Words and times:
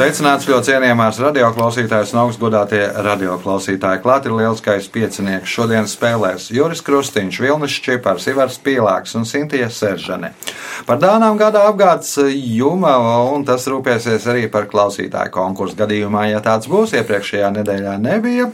Sveicināts 0.00 0.46
ļoti 0.48 0.70
cienījamās 0.70 1.18
radioklausītājas 1.20 2.14
un 2.14 2.22
augstgadātie 2.22 2.86
radioklausītāji. 3.04 4.00
Klāt 4.00 4.24
ir 4.24 4.32
lielskais 4.32 4.86
piecinieks. 4.88 5.52
Šodien 5.52 5.84
spēlēs 5.92 6.46
Juris 6.56 6.80
Krustīņš, 6.86 7.40
Vilnis 7.44 7.74
Čipars, 7.84 8.24
Ivars 8.32 8.56
Pīlāks 8.64 9.12
un 9.20 9.28
Sintija 9.28 9.68
Seržane. 9.68 10.30
Par 10.88 11.02
dānām 11.02 11.36
gada 11.36 11.66
apgādes 11.68 12.14
juma, 12.32 12.94
un 13.28 13.44
tas 13.44 13.68
rūpēsies 13.68 14.24
arī 14.32 14.46
par 14.48 14.70
klausītāju 14.72 15.34
konkursu 15.36 15.76
gadījumā, 15.82 16.30
ja 16.30 16.40
tāds 16.48 16.72
būs. 16.72 16.96
Iepriekšējā 16.96 17.52
nedēļā 17.60 17.98
nebija. 18.00 18.48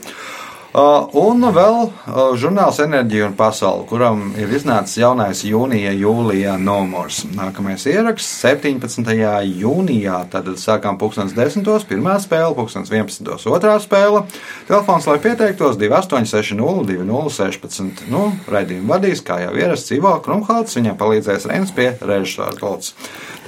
Uh, 0.76 1.06
un 1.16 1.40
vēl 1.56 1.76
uh, 1.86 2.34
žurnāls 2.36 2.76
Enerģija 2.84 3.30
un 3.30 3.34
Pasaule, 3.38 3.86
kuram 3.88 4.34
ir 4.36 4.50
iznācis 4.52 4.98
jaunais 5.00 5.40
jūnija, 5.48 5.94
jūlijā 5.96 6.58
numurs. 6.60 7.22
Nākamais 7.32 7.86
ieraksts 7.88 8.42
17. 8.44 9.08
jūnijā. 9.56 10.18
Tad 10.28 10.50
sākām 10.60 10.98
2010. 11.00 11.64
pirmā 11.88 12.18
spēle, 12.20 12.52
2011. 12.58 13.46
otrā 13.48 13.78
spēle. 13.80 14.26
Telefons, 14.68 15.08
lai 15.08 15.16
pieteiktos 15.24 15.78
2860, 15.80 16.84
2016. 16.90 18.04
Nu, 18.12 18.26
raidījumu 18.44 18.92
vadīs, 18.92 19.24
kā 19.24 19.40
jau 19.46 19.54
ierasts, 19.56 19.94
Ivo 19.96 20.12
Krumhalds. 20.20 20.76
Viņam 20.76 20.98
palīdzēs 21.00 21.48
Reins 21.48 21.72
pie 21.72 21.94
režisora 22.04 22.52
Kolts. 22.60 22.92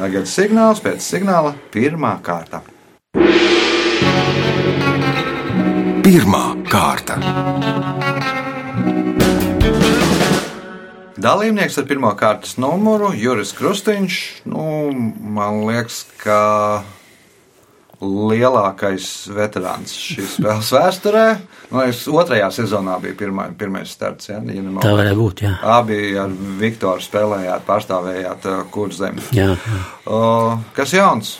Tagad 0.00 0.24
signāls 0.32 0.80
pēc 0.80 1.04
signāla 1.04 1.52
pirmā 1.76 2.14
kārta. 2.24 2.64
Pirmā 6.08 6.57
kārta. 6.68 7.16
Dalībnieks 11.18 11.80
ar 11.80 11.86
pirmā 11.88 12.12
kārtas 12.18 12.54
numuru 12.62 13.10
Juris 13.16 13.50
Krustīņš. 13.56 14.18
Nu, 14.52 14.62
man 15.34 15.64
liekas, 15.66 16.04
ka 16.20 16.38
lielākais 17.98 19.08
veterāns 19.34 19.96
šīs 19.98 20.36
spēles 20.36 20.70
vēsturē. 20.76 21.24
Nu, 21.72 21.82
es 21.88 22.04
otrajā 22.06 22.52
sezonā 22.54 23.00
bija 23.02 23.16
pirmā, 23.18 23.48
pirmais 23.58 23.90
starts. 23.90 24.30
Ja, 24.30 24.38
ja 24.38 24.62
Tā 24.78 24.94
varētu 24.94 25.18
būt. 25.18 25.42
Jā. 25.48 25.56
Abi 25.80 25.98
ar 26.20 26.30
Viktoru 26.60 27.02
spēlējāt, 27.02 27.66
pārstāvējāt 27.66 28.46
uh, 28.46 28.62
kurzemi. 28.74 29.26
Jā, 29.34 29.50
jā. 29.56 29.82
Uh, 30.06 30.60
kas 30.78 30.94
jauns? 30.94 31.38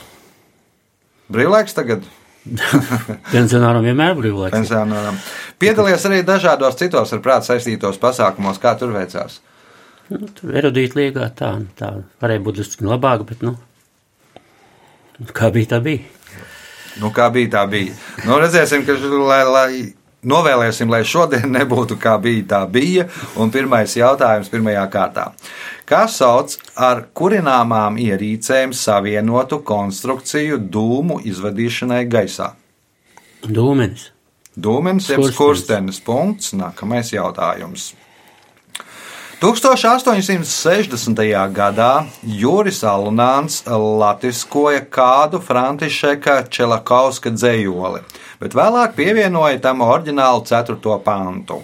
Brīvlaiks 1.31 1.77
tagad? 1.77 2.09
Pensionāram 3.35 3.85
vienmēr 3.87 4.17
brīvlaiks. 4.19 4.57
Pensionāram. 4.57 5.19
Piedalījies 5.61 6.07
arī 6.09 6.23
dažādos 6.27 6.79
citos 6.81 7.13
ar 7.15 7.23
prātu 7.25 7.51
saistītos 7.51 8.01
pasākumos, 8.03 8.61
kā 8.63 8.75
tur 8.79 8.95
veicās. 8.95 9.41
Nu, 10.09 10.31
tur 10.33 10.55
erudīt 10.57 10.97
liegā 10.97 11.29
tā, 11.37 11.53
tā 11.77 11.93
varēja 12.23 12.45
būt 12.47 12.61
drusku 12.61 12.89
labāk, 12.89 13.27
bet, 13.29 13.43
nu, 13.45 13.57
kā 15.37 15.51
bija, 15.53 15.75
tā 15.75 15.83
bija. 15.85 16.07
Nu, 16.99 17.13
kā 17.15 17.29
bija, 17.35 17.53
tā 17.59 17.65
bija. 17.71 17.95
Nu, 18.25 18.39
redzēsim, 18.41 18.87
ka, 18.87 18.97
lai, 19.29 19.43
lai 19.47 19.69
novēlēsim, 20.29 20.91
lai 20.93 21.03
šodien 21.09 21.49
nebūtu 21.59 21.99
kā 22.01 22.17
bija, 22.23 22.45
tā 22.53 22.61
bija. 22.71 23.09
Un 23.41 23.53
pirmais 23.55 23.97
jautājums 23.99 24.51
pirmajā 24.53 24.85
kārtā. 24.93 25.31
Kā 25.89 26.05
sauc 26.13 26.59
ar 26.77 27.07
kurināmām 27.17 27.97
ierīcēm 28.03 28.75
savienotu 28.77 29.63
konstrukciju 29.67 30.61
dūmu 30.69 31.23
izvadīšanai 31.29 32.05
gaisā? 32.13 32.53
Dūmenis. 33.47 34.11
Dūmenis, 34.59 35.09
jeb 35.13 35.23
Skurstenis. 35.31 36.03
Punkts. 36.03 36.53
Nākamais 36.59 37.13
jautājums. 37.15 37.93
1860. 39.39 41.21
gadā 41.55 42.07
Juris 42.27 42.81
Alunāns 42.83 43.61
latiskoja 43.71 44.81
kādu 44.83 45.39
Františeka 45.39 46.41
Čelakauska 46.51 47.31
dzējoli, 47.31 48.01
bet 48.41 48.57
vēlāk 48.59 48.97
pievienoja 48.97 49.61
tam 49.63 49.85
oriģinālu 49.87 50.43
4. 50.43 50.97
pantu. 51.05 51.61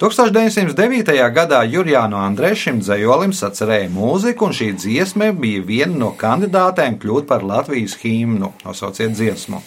1909. 0.00 1.12
gadā 1.36 1.60
Jurijānu 1.68 2.16
Andrešim 2.16 2.80
dzējolim 2.80 3.36
sacerēja 3.36 3.90
mūziku, 3.92 4.48
un 4.48 4.56
šī 4.56 4.70
dziesma 4.80 5.28
bija 5.36 5.60
viena 5.60 6.00
no 6.06 6.14
kandidātēm 6.16 6.96
kļūt 7.04 7.28
par 7.28 7.44
Latvijas 7.44 7.98
himnu. 8.00 8.54
Nosauciet 8.64 9.12
dziesmu. 9.12 9.60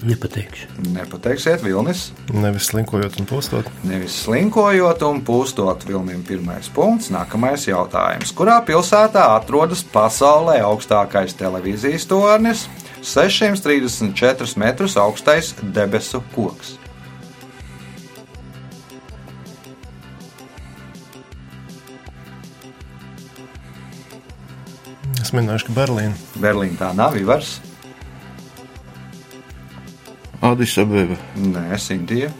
Nepateikšu. 0.00 0.68
Nepateiksiet, 0.94 1.60
Vilnis. 1.64 2.06
Nevis 2.32 2.70
slinkojot 2.70 3.18
un 3.20 3.26
postot. 3.28 3.66
Nevis 3.84 4.16
slinkojot 4.24 5.02
un 5.04 5.20
pūstot 5.20 5.84
vilnim 5.84 6.22
pirmais 6.24 6.70
punkts. 6.72 7.10
Nākamais 7.12 7.66
jautājums. 7.68 8.32
Kurā 8.32 8.62
pilsētā 8.64 9.26
atrodas 9.36 9.84
pasaulē 9.92 10.62
augstākais 10.64 11.36
televīzijas 11.36 12.08
tornis? 12.08 12.64
634 13.04 14.56
metrus 14.60 14.96
augstais 14.96 15.52
debesu 15.60 16.24
koks. 16.32 16.78
Es 25.20 25.36
minēšu, 25.36 25.68
ka 25.68 25.76
Berlīna. 25.76 26.16
Berlīna 26.40 26.86
tā 26.86 26.94
nav 26.96 27.20
Ivars. 27.20 27.58
Adis 30.40 30.76
Abeba. 30.80 31.16
Nē, 31.36 31.76
Sintija. 31.78 32.30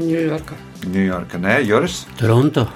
Ņujorka. 0.00 0.56
Ņujorka, 0.90 1.38
nē, 1.38 1.58
Juris. 1.68 2.00
Toronto. 2.18 2.66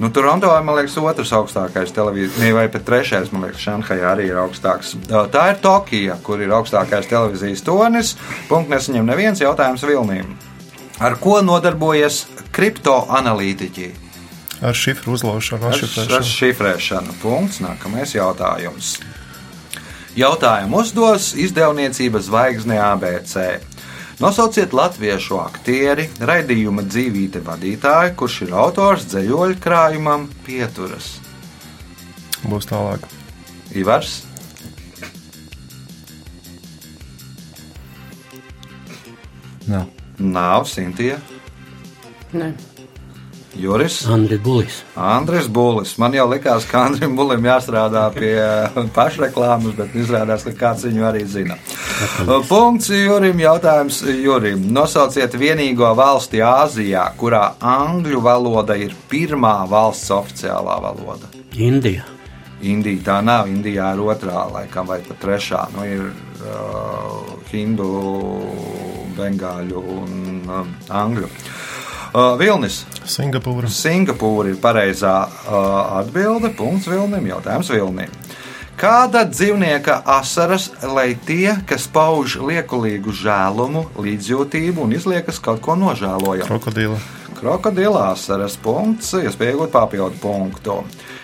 Nu, 0.00 0.08
Toronto, 0.08 0.48
man 0.64 0.78
liekas, 0.78 0.94
otrs 0.96 1.32
augstākais 1.36 1.90
televīzijas, 1.92 2.54
vai 2.56 2.68
pat 2.72 2.86
trešais, 2.88 3.28
man 3.34 3.44
liekas, 3.44 3.60
Šanhajā 3.66 4.06
arī 4.14 4.30
ir 4.30 4.38
augstāks. 4.40 4.94
Tā 5.10 5.42
ir 5.52 5.58
Tokija, 5.60 6.16
kur 6.24 6.40
ir 6.40 6.54
augstākais 6.56 7.10
televīzijas 7.10 7.60
tonis. 7.66 8.14
Punkts 8.48 8.72
nesaņem 8.72 9.10
neviens 9.12 9.42
jautājums 9.44 9.84
Vilnīm. 9.84 10.32
Ar 11.04 11.18
ko 11.20 11.42
nodarbojas 11.44 12.22
kriptoanalītiķi? 12.56 13.90
Ar 14.64 14.76
šifru 14.76 15.14
uzlaušanu, 15.18 15.68
Ar 15.68 15.76
atšifrēšanu. 15.76 16.32
šifrēšanu. 16.32 17.14
Punkts. 17.20 17.60
Nākamais 17.64 18.16
jautājums. 18.16 18.94
Jautājumu 20.20 20.82
uzdos 20.82 21.30
izdevniecības 21.38 22.26
zvaigzne 22.26 22.76
ABC. 22.82 23.62
Nosauciet 24.20 24.74
latviešu 24.76 25.38
aktieri, 25.40 26.10
raidījuma 26.20 26.84
dzīvīte 26.84 27.40
vadītāju, 27.46 28.12
kurš 28.20 28.36
ir 28.44 28.52
autors 28.52 29.06
dzeļoļu 29.08 29.56
krājumam 29.64 30.26
Pieturas. 30.44 31.14
Būs 32.44 32.68
tālāk. 32.68 33.06
Ivars, 33.80 34.18
Nav. 39.70 39.86
Nav, 40.18 40.66
Sintīja, 40.66 41.20
Nē. 42.34 42.52
Juris. 43.54 44.06
Andris 44.06 44.40
Bulis. 44.40 44.82
Andris 44.94 45.48
Bulis. 45.48 45.96
Man 45.98 46.14
jau 46.14 46.26
likās, 46.30 46.64
ka 46.70 46.84
Andrim 46.86 47.16
Bulim 47.18 47.42
jāstrādā 47.44 48.04
pie 48.14 48.34
pašreklāmas, 48.94 49.74
bet 49.78 49.96
izrādās, 49.98 50.44
ka 50.46 50.54
kāds 50.54 50.86
viņu 50.86 51.06
arī 51.08 51.24
zina. 51.26 51.56
Punkts 52.48 52.92
Jurim. 52.94 53.42
Jautājums 53.42 54.02
Jurim. 54.06 54.62
Nosauciet 54.74 55.34
vienīgo 55.34 55.90
valsti 55.98 56.42
Āzijā, 56.46 57.02
kurā 57.18 57.56
angļu 57.58 58.22
valoda 58.22 58.78
ir 58.78 58.94
pirmā 59.10 59.56
valsts 59.70 60.12
oficiālā 60.14 60.78
valoda. 60.86 61.32
Indija. 61.58 62.06
Indija 62.62 63.02
tā 63.06 63.18
nav. 63.24 63.50
Indijā 63.50 63.94
ir 63.96 64.04
otrā, 64.04 64.44
laikam, 64.52 64.86
vai 64.86 65.00
pat 65.06 65.18
trešā. 65.24 65.64
Nu, 65.74 65.86
ir 65.88 66.06
uh, 66.06 67.34
hindu, 67.50 67.88
bengāļu 69.18 69.82
un 69.96 70.14
uh, 70.46 70.70
angļu. 71.02 71.26
Uh, 71.26 71.59
Vilnis. 72.40 72.82
Singapūra. 73.06 73.70
Singapūra 73.70 74.52
ir 74.52 74.58
pareizā 74.62 75.14
uh, 75.26 75.98
atbilde. 76.00 76.52
Punkts 76.58 76.88
Vilnim. 76.90 77.28
Jautājums 77.30 77.70
Vilnim. 77.72 78.18
Kāda 78.80 79.26
dzīvnieka 79.28 79.98
asaras, 80.08 80.70
lai 80.88 81.12
tie, 81.28 81.52
kas 81.68 81.84
pauž 81.92 82.38
liekulīgu 82.40 83.12
žēlumu, 83.12 83.82
līdzjūtību 84.00 84.86
un 84.86 84.94
izliekas 84.96 85.36
kaut 85.44 85.60
ko 85.60 85.76
nožēlojamu? 85.76 86.48
Krokodila. 86.48 86.96
Krokodila 87.36 88.06
asaras 88.14 88.56
punkts, 88.60 89.12
iespēja 89.20 89.52
iegūt 89.52 89.74
papildu 89.74 90.16
punktu. 90.22 90.78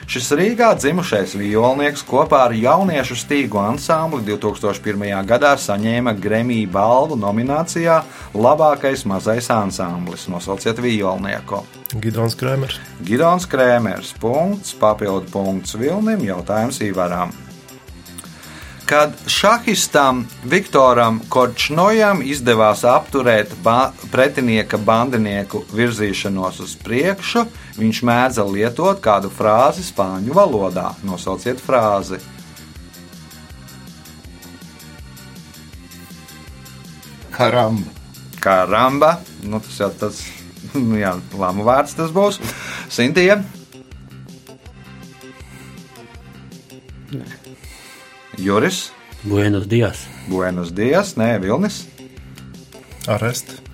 Šis 0.07 0.29
Rīgā 0.39 0.69
dzimušais 0.79 1.33
violnieks 1.35 2.05
kopā 2.07 2.45
ar 2.47 2.53
jauniešu 2.55 3.17
stīgu 3.19 3.59
ansambli 3.59 4.23
2001. 4.29 5.03
gadā 5.27 5.51
saņēma 5.59 6.13
Gremija 6.23 6.71
balvu 6.71 7.17
nominācijā 7.19 7.97
Labākais 8.39 9.03
mazais 9.11 9.51
ansamblis. 9.51 10.29
Nosauciet 10.31 10.79
violnieku. 10.79 11.65
Gidons 11.99 12.39
Krēmers. 12.39 12.79
Gidons 13.03 13.49
Krēmers. 13.51 14.15
Punkts, 14.23 14.77
papildu 14.79 15.27
punkts 15.35 15.75
Vilnim, 15.75 16.23
jautājums 16.23 16.79
Ivaram. 16.87 17.35
Kad 18.87 19.19
šahistam 19.27 20.23
Viktoram 20.47 21.19
Korčnojam 21.27 22.23
izdevās 22.23 22.85
apturēt 22.87 23.59
ba 23.67 23.91
pretinieka 24.13 24.79
bandinieku 24.79 25.65
virzīšanos 25.75 26.63
uz 26.63 26.77
priekšu, 26.87 27.49
viņš 27.77 28.01
mēdza 28.07 28.47
lietot 28.49 29.01
kādu 29.05 29.31
frāzi 29.33 29.85
spāņu 29.87 30.37
valodā. 30.37 30.93
Nosauciet 31.07 31.61
frāzi. 31.63 32.21
Karamba. 37.37 37.93
Karamba, 38.41 39.11
nu, 39.45 39.61
tas 39.61 39.81
jau 39.81 39.91
tas 40.01 40.21
nu, 40.73 40.97
jā, 40.97 41.13
lama 41.37 41.67
vārds 41.67 41.97
tas 41.99 42.13
būs. 42.15 42.41
Sintija. 42.93 43.41
Juris, 48.37 48.91
Buenos 49.27 49.67
dias. 49.67 50.07
Buenos 50.29 50.71
Dias, 50.71 51.17
nē, 51.19 51.41
Vilnis. 51.43 51.87
Arest. 53.11 53.66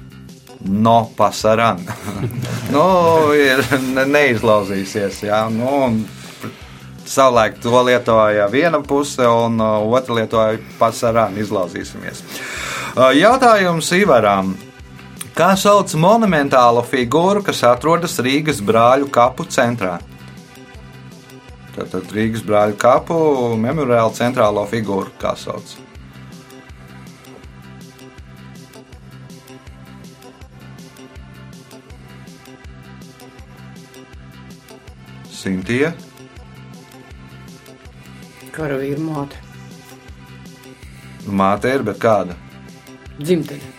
No 0.65 1.11
pasaran. 1.17 1.81
nu, 2.75 2.85
ir 3.35 3.63
ne- 3.95 4.07
neizlauzīsies. 4.07 5.23
Jā, 5.27 5.45
nu, 5.51 5.93
Savulaik 7.03 7.59
to 7.61 7.81
lietoja 7.83 8.47
viena 8.51 8.79
puse, 8.81 9.27
un 9.27 9.59
uh, 9.61 9.83
otra 9.91 10.21
lietoja 10.21 10.61
pasaran. 10.79 11.35
Izlauzīsimies. 11.41 12.23
Uh, 12.95 13.11
Jautājums 13.17 13.91
Ivaram. 13.97 14.55
Kā 15.33 15.55
sauc 15.57 15.95
monumentālo 15.97 16.83
figūru, 16.85 17.41
kas 17.47 17.63
atrodas 17.65 18.19
Rīgas 18.21 18.61
brāļu 18.63 19.09
kapu 19.11 19.47
centrā? 19.49 19.97
Tātad 21.73 22.11
Rīgas 22.13 22.45
brāļu 22.45 22.77
kapu 22.77 23.17
memoriāla 23.57 24.13
centrālo 24.13 24.67
figūru, 24.69 25.09
kā 25.21 25.33
sauc. 25.41 25.73
Sintīja, 35.43 35.93
Karavīra 38.53 39.01
māte. 39.01 39.39
māte 41.27 41.71
ir, 41.75 41.83
bet 41.87 41.99
kāda? 42.03 42.35
Dzimtene. 43.19 43.71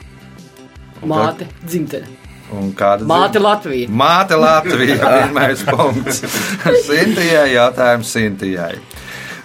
Māte, 1.04 1.48
dzimtene. 1.68 2.07
Un 2.54 2.71
kāda 2.77 3.06
Māte 3.10 3.38
dzim- 3.38 3.45
Latvija. 3.45 3.89
Māte 3.89 4.38
Latvija. 4.39 4.98
Pirmais 5.04 5.63
punkts. 5.68 6.21
Sintijai 6.88 7.54
jautājums 7.56 8.12
Sintijai. 8.13 8.75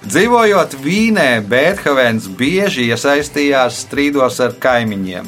Dzīvojot 0.09 0.77
Vīnē, 0.85 1.29
Bēthovens 1.51 2.29
bieži 2.39 2.87
iesaistījās 2.93 3.83
strīdos 3.85 4.39
ar 4.45 4.55
kaimiņiem. 4.63 5.27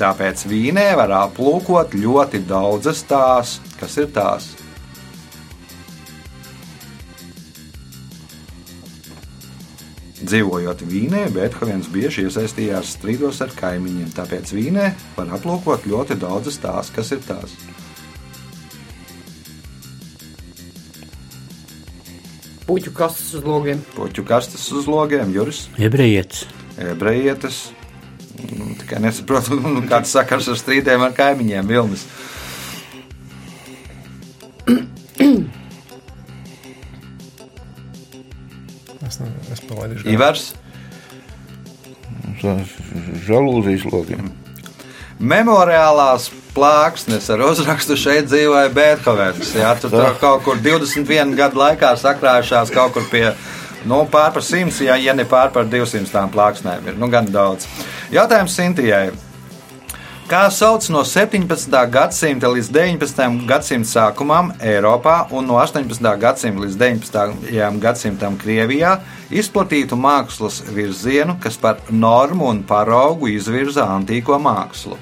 Tāpēc 0.00 0.42
Vīnē 0.50 0.88
var 0.98 1.12
aplūkot 1.26 1.94
ļoti 1.96 2.42
daudzas 2.48 3.02
tās, 3.08 3.58
kas 3.80 3.96
ir 4.00 4.08
tās. 4.16 4.50
Dzīvojot 10.30 10.84
Vīnē, 10.86 11.24
Bēthovens 11.34 11.88
bieži 11.90 12.22
iesaistījās 12.28 12.92
strīdos 12.94 13.40
ar 13.42 13.50
kaimiņiem. 13.56 14.12
Tāpēc 14.14 14.52
Vīnē 14.54 14.84
var 15.16 15.32
aplūkot 15.34 15.88
ļoti 15.90 16.14
daudzas 16.22 16.60
tās, 16.62 16.92
kas 16.94 17.10
ir 17.16 17.24
tās. 17.26 17.56
Puķu 22.68 22.92
kastes 22.94 23.32
uz 23.40 23.42
logiem. 23.42 23.82
Puķu 23.96 24.22
kastes 24.28 24.68
uz 24.70 24.86
logiem, 24.86 25.32
Juris, 25.34 25.64
Ebrejietis. 25.82 26.44
ebrejietis. 26.78 27.58
Nu, 28.54 28.70
tikai 28.78 29.02
nesaprotu, 29.02 29.58
nu, 29.74 29.82
kāds 29.90 30.14
sakars 30.14 30.46
ar 30.54 30.60
strīdiem 30.62 31.02
ar 31.08 31.16
kaimiņiem, 31.18 31.66
Vilnis. 31.74 32.06
Ivars, 40.08 40.52
Žalūzijas 43.26 43.84
logiem. 43.92 44.30
memoriālās 45.20 46.30
plāksnes 46.54 47.28
ar 47.30 47.42
uzrakstu 47.44 47.96
šeit 48.00 48.30
dzīvoja 48.30 48.70
Bēthovens. 48.74 49.54
Jā, 49.54 49.74
tur, 49.80 49.92
tur 49.92 50.14
kaut 50.20 50.44
kur 50.46 50.60
21 50.64 51.36
gadu 51.36 51.60
laikā 51.60 51.92
sakrājušās 52.00 52.72
kaut 52.74 52.96
kur 52.96 53.04
pie. 53.12 53.26
Nu, 53.84 54.02
pār 54.12 54.32
par 54.32 54.44
100, 54.44 54.82
ja, 54.84 54.96
ja 55.00 55.14
ne 55.16 55.24
pār 55.24 55.52
par 55.54 55.68
200 55.68 56.12
tām 56.12 56.32
plāksnēm 56.32 56.90
ir. 56.90 56.98
Nu, 57.00 57.08
gan 57.12 57.28
daudz. 57.32 57.68
Jautājums 58.12 58.56
Sintijai. 58.56 59.10
Kā 60.30 60.44
sauc 60.54 60.84
no 60.94 61.00
17. 61.02 61.72
gadsimta 61.90 62.46
līdz 62.54 62.68
19. 62.70 63.40
gadsimta 63.50 63.88
sākumam 63.90 64.52
Eiropā 64.62 65.24
un 65.34 65.48
no 65.50 65.56
18. 65.58 66.06
gadsimta 66.22 66.62
līdz 66.62 66.76
19. 66.78 67.80
gadsimtam 67.82 68.36
Krievijā 68.38 68.92
izplatītu 69.34 69.98
mākslas 69.98 70.60
virzienu, 70.70 71.34
kas 71.42 71.58
par 71.58 71.82
normu 71.90 72.46
un 72.46 72.62
paraugu 72.62 73.26
izvirza 73.34 73.88
antīko 73.90 74.38
mākslu? 74.38 74.94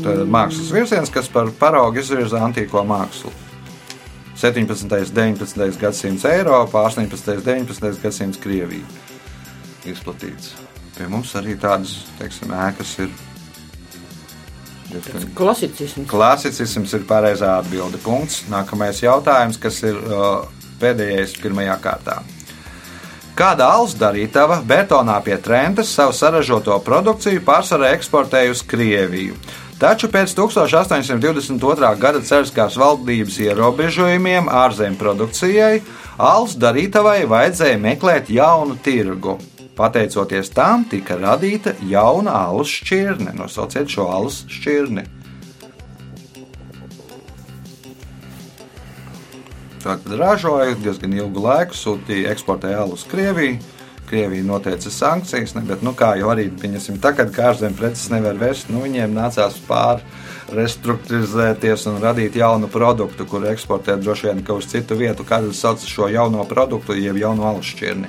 Ir 0.00 0.24
mākslas 0.24 0.72
virziens, 0.72 1.12
kas 1.12 1.28
par 1.28 1.52
paraugu 1.60 2.00
izvirza 2.00 2.40
antīko 2.40 2.88
mākslu. 2.88 3.42
17. 4.36 4.82
un 4.84 4.88
19. 4.90 5.78
gadsimts 5.80 6.24
Eiropā, 6.28 6.84
18. 6.90 7.36
un 7.36 7.42
19. 7.42 8.00
gadsimts 8.02 8.38
Krievijā 8.42 8.84
izplatīts. 9.86 10.52
Pie 10.96 11.06
mums 11.08 11.32
arī 11.38 11.54
tādas 11.60 11.92
teiksim, 12.18 12.50
ēkas 12.50 12.98
ir. 13.04 13.10
diezgan- 14.90 15.34
Klasicisms. 15.34 16.08
Klasicisms 16.10 16.92
ir 16.94 17.04
pareizā 17.08 17.58
atbilde. 17.60 17.98
Punkts. 18.02 18.42
Nākamais 18.50 19.00
jautājums, 19.02 19.58
kas 19.60 19.82
ir 19.82 19.96
uh, 19.96 20.46
pēdējais 20.80 21.36
pirmajā 21.42 21.76
kārtā. 21.82 22.22
Kāda 23.36 23.66
alus 23.76 23.94
darītava 23.94 24.62
betonā 24.64 25.18
pie 25.22 25.36
Trentes 25.44 25.90
savu 25.92 26.12
saražoto 26.16 26.78
produkciju 26.80 27.42
pārsvarā 27.44 27.90
eksportēja 27.96 28.50
uz 28.50 28.62
Krieviju? 28.64 29.34
Taču 29.76 30.08
pēc 30.08 30.32
1822. 30.32 31.88
gada 32.00 32.22
cariskās 32.24 32.78
valdības 32.80 33.34
ierobežojumiem 33.44 34.48
ārzemju 34.48 34.96
produkcijai 34.96 35.82
alus 36.16 36.54
darītavai 36.56 37.26
vajadzēja 37.28 37.76
meklēt 37.82 38.30
jaunu 38.32 38.78
tirgu. 38.80 39.36
Pateicoties 39.76 40.48
tam, 40.56 40.86
tika 40.88 41.18
radīta 41.20 41.74
jauna 41.84 42.38
alus 42.46 42.72
šķirne. 42.78 43.36
Nosauciet 43.36 43.92
šo 43.92 44.08
alus 44.08 44.46
šķirni. 44.48 45.04
Tātad 49.84 50.16
ražoja 50.16 50.72
diezgan 50.80 51.12
ilgu 51.20 51.44
laiku, 51.44 51.76
sūtīja, 51.76 52.32
eksportēja 52.32 52.80
alu 52.86 52.96
uz 52.96 53.04
Krieviju. 53.12 53.60
Krievija 54.06 54.44
noteica 54.46 54.90
sankcijas, 54.90 55.54
ne, 55.56 55.62
bet, 55.66 55.82
nu, 55.82 55.92
kā 55.98 56.12
jau 56.20 56.28
arī 56.32 56.44
pieņemsim, 56.60 56.98
tagad, 57.02 57.30
kad 57.34 57.44
ārzemju 57.52 57.76
preces 57.78 58.10
nevar 58.12 58.36
vest, 58.40 58.68
nu, 58.72 58.78
viņiem 58.84 59.10
nācās 59.16 59.54
pārrestruktūrizēties 59.68 61.86
un 61.90 61.94
radīt 62.02 62.32
jaunu 62.38 62.66
produktu, 62.72 63.22
kuru 63.28 63.46
eksportēt 63.52 63.98
droši 64.04 64.26
vien 64.30 64.40
ka 64.46 64.52
uz 64.58 64.64
citu 64.70 64.94
vietu. 64.98 65.22
Kādu 65.26 65.48
sauc 65.56 65.78
šo 65.86 66.04
jauno 66.12 66.40
produktu, 66.48 66.90
jeb 66.98 67.16
jauno 67.20 67.42
alu 67.50 67.62
šķirni? 67.66 68.08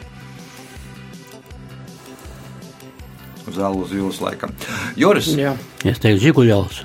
Uz 3.47 3.57
alu 3.63 3.77
uz 3.85 3.91
jūras 3.95 4.19
laikam. 4.21 4.49
Juris, 4.99 5.27
Jā. 5.39 5.53
Es 5.87 5.99
teiktu, 6.03 6.19
žiguļaus. 6.27 6.77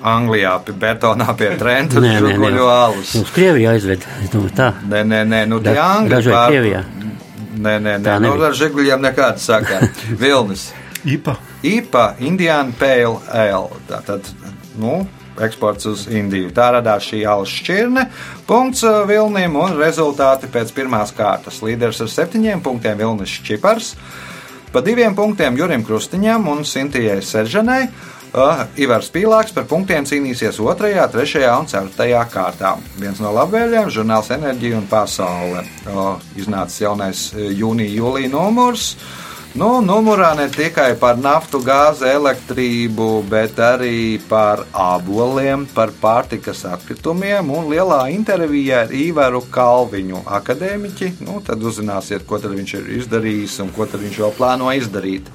Anglijā 0.00 0.54
pie 0.64 0.72
betonā 0.80 1.34
pie 1.36 1.50
Trenta 1.60 2.00
Nē, 2.00 2.14
nē, 2.24 2.32
nē. 2.40 2.50
alus. 2.64 3.12
Uz 3.20 3.28
Krieviju 3.34 3.68
aizved. 3.74 4.00
Es 4.24 4.30
domāju, 4.32 4.54
tā. 4.56 4.70
Nē, 4.88 5.02
nē, 5.04 5.18
nē, 5.28 5.40
nu 5.50 5.56
tie 5.64 5.74
angļi 5.76 6.22
pār-. 6.30 6.99
Nē, 7.50 7.78
nē, 7.82 7.96
nē. 7.98 8.18
Nu, 8.22 8.30
nebija. 8.30 8.50
ar 8.50 8.58
žiguļiem 8.58 9.02
nekāda 9.02 9.42
sakā. 9.42 9.80
Vilnis. 10.22 10.70
IPA. 11.04 11.36
IPA, 11.66 12.04
Indian 12.22 12.74
Pale 12.76 13.18
Ale. 13.26 13.80
Tātad, 13.88 14.28
nu, 14.78 15.00
eksports 15.40 15.88
uz 15.90 16.04
Indiju. 16.10 16.50
Tā 16.54 16.70
radās 16.76 17.08
šī 17.08 17.22
alus 17.28 17.52
šķirne. 17.60 18.06
Punkts 18.48 18.84
uh, 18.86 19.02
Vilnim 19.08 19.56
un 19.60 19.78
rezultāti 19.80 20.50
pēc 20.52 20.72
pirmās 20.76 21.14
kārtas. 21.16 21.62
Līderis 21.64 22.02
ar 22.04 22.12
septiņiem 22.12 22.62
punktiem 22.64 22.98
Vilnis 23.00 23.40
Čipars. 23.46 23.94
Pa 24.70 24.84
diviem 24.86 25.16
punktiem 25.18 25.56
Jurim 25.58 25.82
Krustiņam 25.86 26.46
un 26.52 26.64
Sintijai 26.68 27.18
Seržanai. 27.26 27.82
Uh, 28.30 28.60
Ivars 28.78 29.08
Pīlāks 29.10 29.50
par 29.50 29.64
punktiem 29.66 30.04
cīnīsies 30.06 30.60
2, 30.60 30.76
3 30.78 31.46
un 31.50 31.66
4 31.66 32.20
kārtā. 32.30 32.76
Viens 33.00 33.18
no 33.18 33.32
labvēlējiem- 33.34 33.90
žurnāls 33.96 34.30
Enerģija 34.30 34.78
un 34.78 34.86
Pasaule. 34.86 35.64
Uh, 35.82 36.14
iznācis 36.38 36.84
jaunais 36.84 37.32
jūnija-jūlija 37.34 38.30
numurs. 38.30 38.94
Nu, 39.50 39.80
numurā 39.82 40.36
ne 40.38 40.44
tikai 40.46 40.92
par 40.94 41.16
naftu, 41.18 41.58
gāzi, 41.58 42.06
elektrību, 42.06 43.24
bet 43.28 43.56
arī 43.58 44.20
par 44.28 44.62
aboliem, 44.70 45.64
par 45.74 45.90
pārtikas 45.90 46.62
atkritumiem 46.70 47.50
un 47.50 47.66
lielā 47.66 48.04
intervijā 48.14 48.84
ar 48.84 48.94
Īvaru 48.94 49.42
Kalviņu, 49.50 50.22
akadēmiķi. 50.38 51.16
Nu, 51.26 51.40
tad 51.42 51.58
uzzināsiet, 51.58 52.28
ko 52.28 52.38
viņš 52.38 52.76
ir 52.78 52.94
izdarījis 53.00 53.58
un 53.66 53.74
ko 53.74 53.90
viņš 53.90 54.20
vēl 54.22 54.36
plāno 54.38 54.70
izdarīt. 54.78 55.26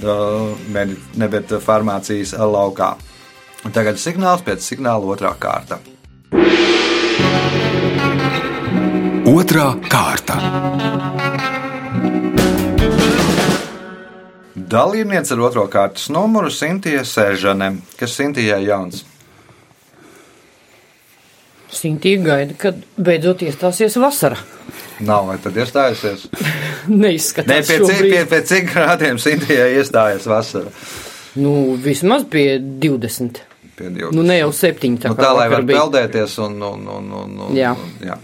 Uh, 0.00 0.56
ne, 0.72 1.28
bet 1.28 1.52
farmācijas 1.60 2.32
laukā. 2.38 2.94
Tagad 3.74 3.98
signāls 4.00 4.40
pēc 4.46 4.64
signāla 4.64 5.04
otrā 5.12 5.34
kārta. 5.36 5.76
Otra 9.28 9.66
kārta. 9.92 10.38
Dalībniece 14.70 15.34
ar 15.34 15.42
otro 15.44 15.66
kārtas 15.68 16.08
numuru 16.14 16.48
Sintīja 16.48 17.04
Sēžane, 17.04 17.74
kas 18.00 18.16
Sintījai 18.16 18.62
jauns. 18.64 19.04
Sintīja 21.70 22.22
gaida, 22.24 22.56
kad 22.58 22.80
beidzot 22.96 23.44
iestāsies 23.46 23.98
vasara. 24.00 24.40
Nav, 25.06 25.26
vai 25.30 25.36
tad 25.40 25.56
iestājusies? 25.56 26.26
Neizskatās, 27.02 27.50
Nē, 27.50 27.60
pēc, 27.68 27.84
šobrīd. 27.86 28.10
pie, 28.12 28.24
pēc 28.34 28.50
cik 28.54 28.72
grādiem 28.74 29.20
Sintījai 29.22 29.70
iestājas 29.80 30.26
vasara? 30.28 30.72
Nu, 31.40 31.54
vismaz 31.80 32.24
pie 32.28 32.58
20. 32.60 33.40
Pie 33.78 33.88
20. 33.88 34.12
Nu, 34.16 34.24
ne 34.26 34.40
jau 34.40 34.50
7. 34.52 34.98
Tā, 35.00 35.12
Nu, 35.12 35.16
tā 35.16 35.30
lai 35.36 35.46
var 35.52 35.62
bija. 35.68 35.84
peldēties 35.84 36.34
un. 36.44 36.58
un, 36.72 36.88
un, 36.98 37.12
un, 37.22 37.38
un 37.48 37.56
Jā. 37.56 37.72
un, 37.78 37.94
jā. 38.04 38.18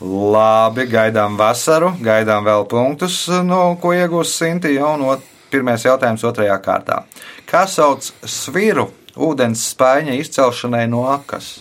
Labi, 0.00 0.86
gaidām 0.88 1.34
vasaru, 1.36 1.90
gaidām 2.00 2.46
vēl 2.46 2.64
punktus, 2.70 3.26
no 3.44 3.74
ko 3.82 3.90
iegūs 3.92 4.30
Sintīja. 4.38 4.86
Un 4.94 5.02
ot, 5.12 5.26
pirmais 5.52 5.82
jautājums 5.84 6.24
otrajā 6.24 6.56
kārtā. 6.64 7.02
Kā 7.50 7.66
sauc 7.68 8.06
sviru 8.24 8.86
ūdens 9.20 9.66
spaiņa 9.74 10.14
izcelšanai 10.22 10.86
no 10.88 11.02
akas? 11.12 11.58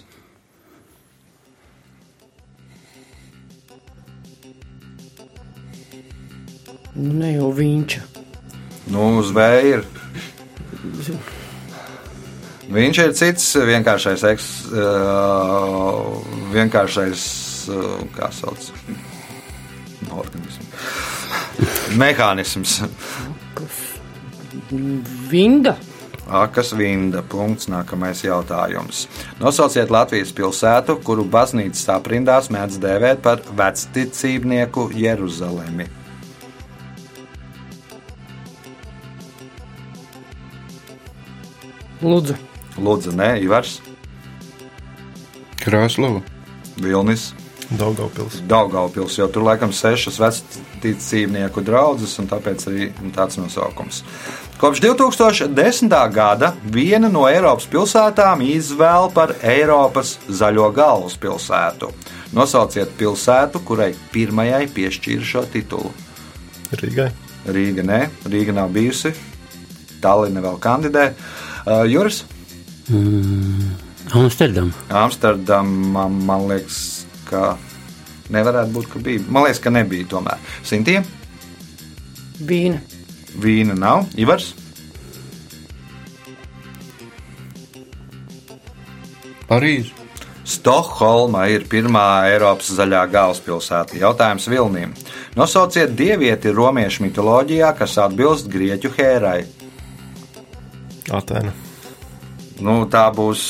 Ne 7.00 7.34
jau 7.36 7.50
viņš. 7.56 8.00
Nu, 8.94 9.06
uz 9.22 9.34
vēja 9.36 9.62
ir. 9.77 9.86
Viņš 12.70 13.01
ir 13.01 13.13
cits 13.18 13.46
vienkāršais, 13.65 14.24
eks, 14.29 14.48
uh, 14.70 16.10
vienkāršais 16.53 17.24
uh, 17.74 17.94
kā 18.13 18.29
sauc, 18.36 18.70
organisms. 20.13 20.70
Mehānisms. 21.98 22.79
Vinda. 25.29 25.75
Akas 26.29 26.75
vinda. 26.77 27.24
Punkts. 27.25 27.68
Nākamais 27.72 28.22
jautājums. 28.24 29.08
Nosauciet 29.41 29.89
Latvijas 29.89 30.32
pilsētu, 30.38 31.00
kuru 31.06 31.25
baznīcas 31.25 31.88
aprindās 31.96 32.51
mēdz 32.53 32.77
dēvēt 32.84 33.24
par 33.25 33.41
vecticībnieku 33.58 34.91
Jeruzalemi. 34.94 35.89
Lūdzu. 42.00 42.36
Lūdzu, 42.79 43.12
nē, 43.18 43.34
Ivars, 43.44 43.79
Krāslava. 45.60 46.22
Vilnis. 46.79 47.34
Daugaupils. 47.70 48.39
Daugaupils, 48.50 49.18
jo 49.20 49.27
tur 49.29 49.44
laikam 49.46 49.74
sešas 49.75 50.15
vecticībnieku 50.18 51.62
draugas, 51.62 52.15
un 52.18 52.29
tāpēc 52.32 52.63
arī 52.72 52.88
tāds 53.13 53.38
nosaukums. 53.38 54.01
Kopš 54.60 54.82
2010. 54.82 55.94
gada 56.15 56.53
viena 56.63 57.12
no 57.12 57.27
Eiropas 57.29 57.68
pilsētām 57.70 58.41
izvēl 58.48 59.12
par 59.13 59.36
Eiropas 59.46 60.15
zaļo 60.25 60.72
galvaspilsētu. 60.75 61.91
Nosauciet 62.34 62.96
pilsētu, 62.98 63.62
kurai 63.68 63.91
pirmajai 64.13 64.65
piešķīra 64.74 65.27
šo 65.34 65.46
titulu. 65.53 65.94
Rīgai. 66.79 67.12
Rīga 67.50 67.86
nē, 67.86 68.01
Rīga 68.29 68.58
nav 68.58 68.74
bijusi. 68.74 69.13
Tallina 70.01 70.41
vēl 70.41 70.58
kandidē. 70.63 71.06
Uh, 71.12 71.49
Juris, 71.90 72.24
Amsterdam. 74.16 74.72
Amsterdamā 74.90 76.08
man 76.10 76.48
liekas, 76.50 76.80
ka 77.30 77.58
nevarētu 78.34 78.74
būt, 78.74 78.90
ka 78.94 79.04
bija. 79.06 79.26
Man 79.30 79.46
liekas, 79.46 79.62
ka 79.62 79.74
nebija 79.74 80.08
tomēr. 80.10 80.42
Sintiem, 80.66 81.06
Vīna. 82.40 82.82
vīna 83.38 83.78
nav. 83.78 84.08
Ivars, 84.18 84.54
Parīze. 89.50 89.96
Stokholma 90.50 91.48
ir 91.50 91.66
pirmā 91.70 92.06
Eiropas 92.30 92.72
zaļā 92.74 93.04
galvaspilsēta. 93.14 93.98
Jautājums 94.02 94.48
Vilniem. 94.50 94.94
Nosauciet 95.38 95.94
dievieti 95.98 96.54
romiešu 96.54 97.06
mitoloģijā, 97.06 97.70
kas 97.78 97.98
atbilst 98.02 98.50
grieķu 98.50 98.90
hērai. 98.98 99.44
Atēna. 101.16 101.56
Nu, 102.60 102.82
tā 102.92 103.06
būs 103.16 103.42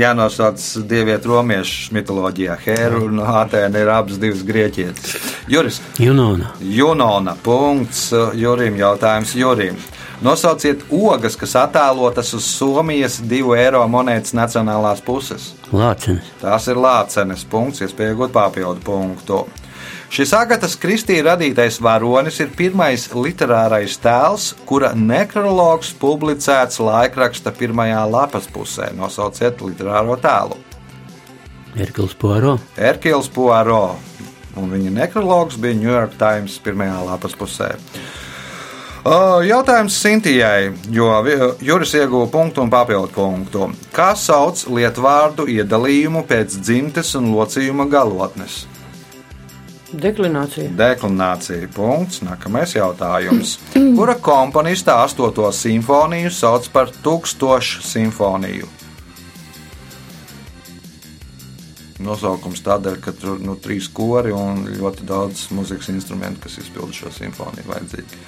jānosauc 0.00 0.62
dievieti 0.88 1.28
romiešu 1.28 1.92
mitoloģijā. 1.96 2.56
Hēra 2.64 3.02
un 3.04 3.20
Atēna 3.20 3.82
ir 3.82 3.90
abas 3.92 4.20
divas 4.20 4.40
grieķietes. 4.48 5.16
Juris, 5.52 5.82
Junona. 6.00 6.54
Junona. 6.60 7.36
Punkts 7.44 8.08
Jurim. 8.36 8.78
Jautājums 8.80 9.36
Jurim. 9.36 9.76
Nosauciet 10.24 10.86
ogas, 10.88 11.36
kas 11.36 11.52
attēlotas 11.60 12.32
uz 12.38 12.46
Somijas 12.48 13.18
divu 13.20 13.52
eiro 13.58 13.82
monētas 13.92 14.32
nacionālās 14.36 15.02
puses. 15.04 15.50
Lācenes. 15.76 16.30
Tās 16.40 16.70
ir 16.72 16.80
lācenes 16.80 17.44
punkts, 17.50 17.82
iespēja 17.84 18.14
iegūt 18.14 18.32
papildu 18.32 18.80
punktu. 18.86 19.42
Šis 20.06 20.30
Agatas 20.38 20.76
Kristīna 20.78 21.32
radītais 21.32 21.80
varonis 21.82 22.38
ir 22.40 22.52
pirmais 22.56 23.08
literārais 23.10 23.96
tēls, 24.00 24.52
kura 24.68 24.92
nekrologs 24.94 25.90
publicēts 25.98 26.78
laikraksta 26.80 27.50
pirmajā 27.52 28.04
lapas 28.10 28.46
pusē. 28.46 28.92
Nosauciet 28.96 29.60
literāro 29.66 30.14
tēlu. 30.22 30.60
Erkils 31.76 32.14
Poro. 32.16 32.54
Erkils 32.78 33.28
Poirot. 33.28 33.98
Un 34.56 34.70
viņa 34.72 34.94
nekrologs 34.94 35.58
bija 35.60 35.76
New 35.76 35.90
York 35.90 36.14
Times 36.16 36.54
pirmajā 36.64 37.02
lapas 37.10 37.34
pusē. 37.36 37.74
Jautājums 39.46 39.98
Sintijai, 40.02 40.72
jo 40.90 41.10
Juris 41.62 41.92
ieguva 41.94 42.26
punktu 42.30 42.64
un 42.64 42.70
papildu 42.72 43.12
punktu. 43.14 43.68
Kā 43.94 44.14
sauc 44.18 44.64
lietvārdu 44.66 45.46
iedalījumu 45.52 46.24
pēc 46.26 46.56
dzimtes 46.62 47.12
un 47.18 47.28
locījuma 47.34 47.86
galotnes? 47.90 48.64
Deklinācija. 49.96 50.70
Deklinācija. 50.76 51.68
Punkts. 51.74 52.20
Nākamais 52.26 52.74
jautājums. 52.76 53.56
Kura 53.98 54.16
komponista 54.20 54.98
8. 55.04 55.52
simfoniju 55.56 56.32
sauc 56.34 56.68
par 56.74 56.92
tūkstošu 57.04 57.84
simfoniju? 57.86 58.68
Nosaukums 62.06 62.60
tādēļ, 62.60 62.98
ka 63.00 63.14
tur 63.16 63.38
ir 63.38 63.46
nu, 63.48 63.56
trīs 63.56 63.88
kori 63.88 64.34
un 64.36 64.66
ļoti 64.68 65.06
daudz 65.08 65.46
mūzikas 65.56 65.88
instrumentu, 65.94 66.44
kas 66.44 66.58
izpilda 66.60 66.92
šo 66.92 67.12
simfoniju. 67.16 67.64
Vajadzīgi. 67.70 68.20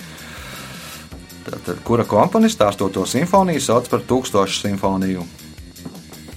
Tātad, 1.48 1.82
kura 1.84 2.08
komponista 2.08 2.70
8. 2.72 3.04
simfoniju 3.12 3.60
sauc 3.64 3.92
par 3.92 4.04
tūkstošu 4.08 4.64
simfoniju? 4.64 5.26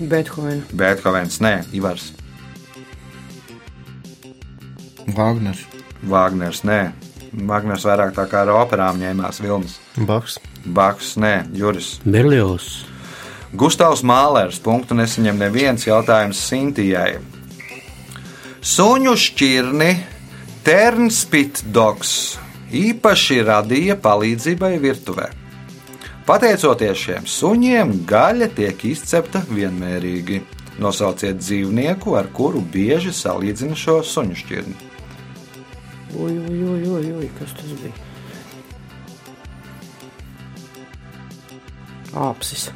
Bethovena. 0.01 0.65
Beethovens, 0.75 1.39
nē, 1.43 1.61
Ivars, 1.77 2.11
Vāgners. 5.15 5.65
Vāgners, 6.01 6.63
nē. 6.67 6.81
Vāgners 7.31 7.85
vairāk 7.87 8.15
tā 8.15 8.25
kā 8.27 8.43
ar 8.45 8.53
operām 8.59 8.99
ņēmās 8.99 9.41
Vilnis. 9.43 9.77
Baks. 9.95 10.39
Baks, 10.65 11.15
nē, 11.21 11.35
Juris. 11.55 11.93
Berlios. 12.03 12.85
Gustavs 13.55 14.03
Mālērs. 14.07 14.61
Punktu 14.63 14.95
nesaņem 14.95 15.39
neviens 15.39 15.87
jautājums 15.87 16.39
Sintijai. 16.47 17.19
Suņu 18.61 19.15
šķirni 19.17 19.91
Ternspitdogs 20.61 22.11
īpaši 22.71 23.39
radīja 23.47 23.95
palīdzībai 23.99 24.75
virtuvē. 24.83 25.31
Pateicoties 26.27 26.99
šiem 27.01 27.25
suņiem, 27.27 27.95
gaļa 28.07 28.51
tiek 28.55 28.85
izcepta 28.91 29.41
vienmērīgi. 29.49 30.43
Nosauciet 30.81 31.41
dzīvnieku, 31.41 32.13
ar 32.17 32.29
kuru 32.33 32.61
bieži 32.61 33.11
salīdzina 33.13 33.75
šo 33.77 33.99
suņu 34.05 34.37
šķirni. 34.43 34.90
Ui, 36.15 36.37
ui, 36.37 36.63
ui, 36.63 36.87
ui, 36.87 37.11
ui, 37.21 37.29
kas 37.39 37.53
tas 37.55 37.75
bija? 37.79 37.93
Āpsis. 42.11 42.69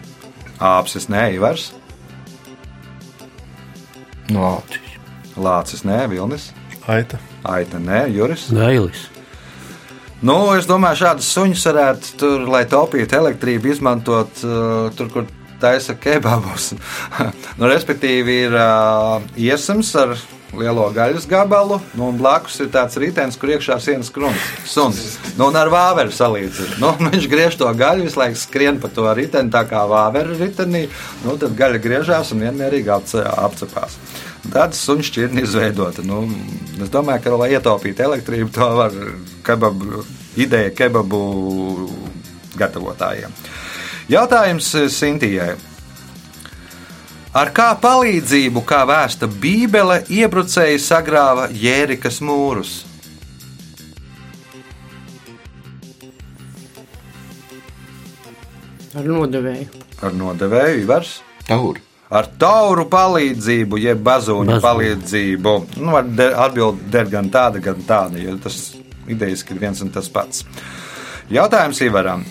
Āpsis, 0.64 1.10
nē, 1.12 1.28
Ivars, 1.36 1.74
Lācis. 4.32 4.94
Lācis, 5.36 5.84
nē, 5.86 6.06
Vilnis, 6.10 6.50
Aita. 6.88 7.20
Aita, 7.46 7.80
nē, 7.82 8.06
Juris. 8.14 8.48
Gailis. 8.54 9.08
Nu, 10.26 10.38
es 10.56 10.66
domāju, 10.70 11.04
šādas 11.04 11.28
suņas 11.36 11.66
varētu 11.70 12.14
tur, 12.22 12.46
lai 12.50 12.64
taupītu 12.70 13.18
elektrību, 13.20 13.74
izmantot 13.74 14.42
uh, 14.46 14.88
tur, 14.98 15.10
kur 15.14 15.28
taisa 15.62 15.98
kebabus. 16.00 16.72
nu, 17.60 17.68
respektīvi, 17.70 18.40
ir 18.48 18.58
uh, 18.58 19.20
iesams 19.38 19.92
ar 20.00 20.16
lielo 20.60 20.86
gaļas 20.96 21.28
gabalu, 21.30 21.80
nu, 21.98 22.10
un 22.12 22.20
blakus 22.20 22.58
ir 22.64 22.70
tāds 22.74 22.98
ritenis, 23.02 23.38
kur 23.40 23.52
iekšā 23.54 23.78
sienas 23.84 24.12
kruns. 24.14 24.50
Suns. 24.70 25.18
Nu, 25.36 25.50
un 25.50 25.58
ar 25.60 25.72
vāveru 25.74 26.14
salīdzinu. 26.16 26.80
Nu, 26.84 26.94
viņš 27.08 27.28
griež 27.32 27.58
to 27.60 27.70
gaļu, 27.78 28.08
visu 28.08 28.22
laiku 28.22 28.40
skrien 28.42 28.80
pa 28.82 28.92
to 28.94 29.08
riteni, 29.18 29.54
tā 29.54 29.66
kā 29.70 29.86
vāveru 29.90 30.38
ritenī. 30.40 30.86
Nu, 31.26 31.38
tad 31.42 31.58
gaļa 31.60 31.82
griežās 31.84 32.34
un 32.36 32.46
vienmērīgi 32.46 32.94
apce- 32.96 33.26
apcepās. 33.26 34.00
Tāda 34.46 34.78
suņa 34.78 35.06
šķirne 35.10 35.42
izveidota. 35.46 36.04
Nu, 36.06 36.24
es 36.78 36.92
domāju, 36.94 37.24
ka, 37.26 37.38
lai 37.40 37.52
ietaupītu 37.56 38.06
elektrību, 38.06 38.52
to 38.54 38.68
var 38.78 38.98
kebabu, 39.46 40.04
ideja 40.38 40.74
kebabu 40.76 41.22
gatavotājiem. 42.60 43.34
Jautājums 44.12 44.68
Sintijai. 44.94 45.56
Ar 47.36 47.50
kā 47.52 47.68
palīdzību, 47.84 48.62
kā 48.64 48.82
vēsta 48.88 49.28
Bībele, 49.28 49.98
iebrucēji 50.20 50.80
sagrāva 50.80 51.50
Jērikas 51.52 52.22
mūrus? 52.24 52.76
Ar 58.96 59.04
nodevēju. 59.10 59.68
Ar 60.06 60.16
nodevēju 60.16 60.84
Ivars. 60.86 61.18
Tauri. 61.48 61.82
Ar 62.16 62.28
tauru 62.40 62.86
palīdzību, 62.88 63.80
jeb 63.82 64.02
bazūņu 64.06 64.60
palīdzību. 64.64 65.54
Nu, 65.82 65.92
var 65.98 66.04
de- 66.08 66.32
atbildēt 66.46 67.10
gan 67.12 67.30
tāda, 67.34 67.60
gan 67.60 67.82
tāda, 67.88 68.22
jo 68.22 68.38
tas 68.38 68.76
idejiski 69.10 69.56
ir 69.56 69.60
viens 69.60 69.82
un 69.82 69.90
tas 69.90 70.08
pats. 70.10 70.46
Jautājums 71.30 71.82
Ivaram. 71.82 72.24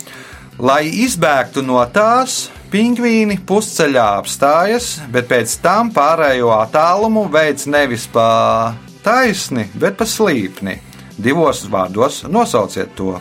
Lai 0.59 0.85
izbēgtu 0.87 1.65
no 1.67 1.85
tās, 1.93 2.49
pingvīni 2.75 3.37
pusceļā 3.47 4.05
apstājas, 4.19 4.97
bet 5.15 5.29
pēc 5.31 5.53
tam 5.63 5.93
pārējo 5.95 6.51
attālumu 6.57 7.29
veids 7.31 7.69
nevis 7.71 8.09
pa 8.11 8.75
taisni, 9.05 9.69
bet 9.79 9.95
pa 10.01 10.09
slīpni. 10.09 10.81
Divos 11.15 11.63
vārdos 11.71 12.25
nosauciet 12.27 12.97
to. 12.99 13.15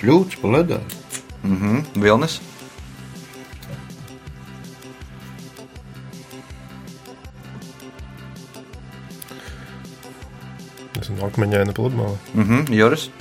Šļūts 0.00 0.42
pa 0.42 0.52
ledā. 0.56 0.82
Mhm, 1.46 1.86
Vilnis. 2.02 2.40
Tas 10.96 11.12
ir 11.12 11.26
akmeņaina 11.30 11.76
pludmale. 11.76 12.18
Mhm, 12.34 12.72
Juris. 12.74 13.12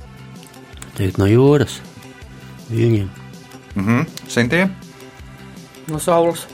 Teikt 0.98 1.22
no 1.22 1.30
jūras. 1.30 1.84
Viņiem. 2.72 3.10
Mhm, 3.76 4.06
Sintie. 4.32 4.68
No 5.88 6.00
saules. 6.00 6.48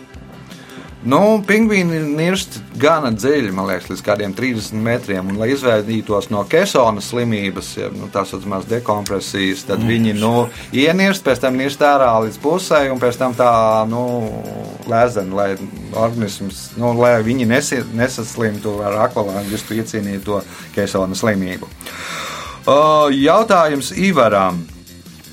Nu, 1.01 1.39
pingvīni 1.41 1.97
nirst 2.13 2.59
gana 2.77 3.09
dziļi, 3.09 3.49
man 3.57 3.65
liekas, 3.71 3.87
līdz 3.89 4.01
kādiem 4.05 4.33
30 4.37 4.83
metriem. 4.85 5.31
Un, 5.31 5.39
lai 5.41 5.47
izvairītos 5.49 6.27
no 6.29 6.43
kesona 6.49 7.01
slimības, 7.01 7.71
ja, 7.79 7.87
nu, 7.89 8.05
tā 8.13 8.21
saucamās 8.29 8.67
dekompresijas, 8.69 9.63
tad 9.65 9.81
viņi 9.87 10.13
nu, 10.19 10.45
ienirst, 10.77 11.23
pēc 11.25 11.41
tam 11.41 11.57
nirst 11.57 11.81
ārā 11.81 12.11
līdz 12.27 12.37
pusē, 12.43 12.83
un 12.93 13.01
pēc 13.01 13.17
tam 13.17 13.33
tā 13.37 13.49
nu, 13.89 14.03
lēzena, 14.91 15.33
lai 15.39 15.47
organisms, 15.97 16.67
nu, 16.77 16.93
lai 16.99 17.15
viņi 17.25 17.49
nesi, 17.49 17.81
nesaslimtu 17.97 18.77
ar 18.85 18.99
akvalāņu, 19.07 19.49
visu 19.55 19.79
iecīnīto 19.81 20.43
kesona 20.75 21.17
slimību. 21.17 21.71
O, 22.69 22.77
jautājums 23.09 23.89
Ivaram. 23.97 24.61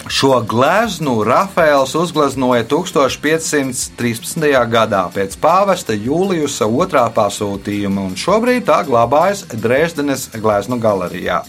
Šo 0.09 0.41
gleznu 0.41 1.25
Rafaels 1.25 1.93
uzgleznoja 1.95 2.65
1513. 2.65 4.47
gadā 4.73 5.03
pēc 5.13 5.35
pāvesta 5.37 5.93
Jūlijusa 5.93 6.65
otrā 6.65 7.03
pasūtījuma, 7.13 8.07
un 8.09 8.17
šobrīd 8.17 8.65
tā 8.71 8.79
glabājas 8.89 9.45
Dresdenes 9.53 10.31
gleznu 10.33 10.81
galerijā. 10.81 11.43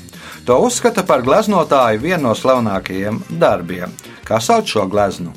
To 0.43 0.59
uzskata 0.67 1.05
par 1.07 1.23
gleznotāju 1.23 2.03
vienu 2.03 2.25
no 2.27 2.35
slavenākajiem 2.35 3.21
darbiem. 3.39 3.95
Kā 4.27 4.41
sauc 4.43 4.67
šo 4.67 4.89
gleznu? 4.91 5.31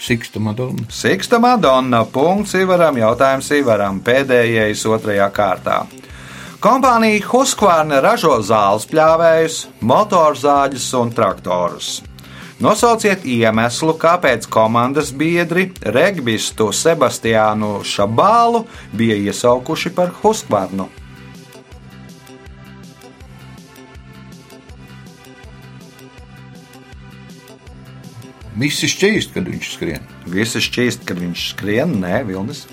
Siksta 0.00 0.40
Madonna. 0.40 0.88
Siksta 0.88 1.38
Madonna. 1.38 2.06
Punkts 2.08 2.56
Ivaram. 2.56 2.96
Jautājums 2.96 3.52
Ivaram. 3.52 4.00
Pēdējais 4.00 4.88
otrajā 4.88 5.28
kārtā. 5.36 5.82
Kompānija 6.58 7.22
Husqvarna 7.22 8.00
ražo 8.02 8.32
zāles 8.42 8.82
pļāvējus, 8.90 9.58
motorzāģus 9.78 10.86
un 10.98 11.12
traktorus. 11.14 11.90
Nosauciet 12.58 13.22
iemeslu, 13.22 13.92
kāpēc 13.94 14.48
komandas 14.50 15.12
biedri 15.14 15.68
regbistu 15.86 16.72
Sebastiānu 16.74 17.84
Šabālu 17.86 18.64
bija 18.90 19.20
iesaukuši 19.28 19.92
par 19.94 20.10
Husqvarnu. 20.18 20.88
Visi 28.58 28.90
šķīst, 28.90 29.36
kad 29.38 29.46
viņš 29.46 29.70
skrien. 29.76 30.10
Visi 30.26 30.58
šķīst, 30.66 31.06
ka 31.06 31.14
viņš 31.22 31.46
skrien, 31.52 31.94
nē, 32.02 32.24
Vilnis. 32.26 32.66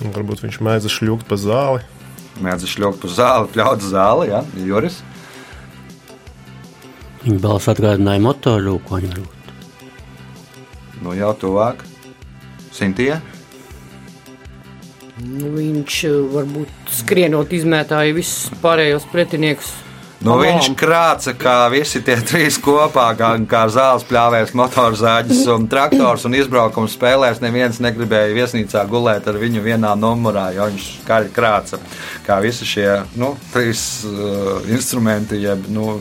Varbūt 0.00 0.48
viņš 0.48 0.60
mēdz 0.64 0.92
šļūkt 0.96 1.28
pa 1.28 1.36
zāli. 1.36 1.84
Mēdz 2.44 2.68
šļaukt 2.70 3.06
uz 3.08 3.16
zāli, 3.18 3.50
pļaut 3.54 3.82
zāli, 3.82 4.28
ja? 4.30 4.44
Juris. 4.62 5.00
Viņa 7.24 7.40
balss 7.42 7.70
atgādināja 7.70 8.22
motoru 8.22 8.72
rūkoņu. 8.72 9.10
varbūt. 9.16 9.34
Nu 11.02 11.14
jau 11.18 11.32
tuvāk. 11.38 11.82
Sintie. 12.74 13.16
Nu, 15.18 15.50
viņš 15.56 15.98
eh, 16.06 16.16
varbūt 16.34 16.94
skrienot 17.00 17.52
izmētāja 17.54 18.14
visus 18.14 18.52
pārējos 18.62 19.06
pretiniekus. 19.10 19.72
Nu, 20.18 20.32
pa 20.34 20.38
viņš 20.42 20.72
krāca, 20.74 21.30
kā 21.38 21.54
visi 21.70 22.00
tie 22.02 22.16
trīs 22.26 22.56
kopā, 22.58 23.04
kā, 23.14 23.28
kā 23.46 23.60
zāles 23.70 24.02
pļāvējs, 24.08 24.50
motorzāģis 24.58 25.44
un 25.54 25.68
traktors 25.70 26.26
un 26.26 26.34
izbraukuma 26.34 26.90
spēlēs. 26.90 27.38
Neviens 27.44 27.78
negribēja 27.84 28.34
viesnīcā 28.34 28.82
gulēt 28.90 29.28
ar 29.30 29.38
viņu 29.38 29.62
vienā 29.62 29.94
numurā, 29.94 30.48
jo 30.56 30.66
viņš 30.72 30.88
skaļi 31.04 31.30
krāca. 31.36 31.78
Kā 32.26 32.40
visi 32.42 32.66
šie 32.66 32.88
nu, 33.20 33.36
trīs 33.52 33.84
uh, 34.10 34.58
instrumenti, 34.66 35.38
jeb 35.44 35.70
nu, 35.70 36.00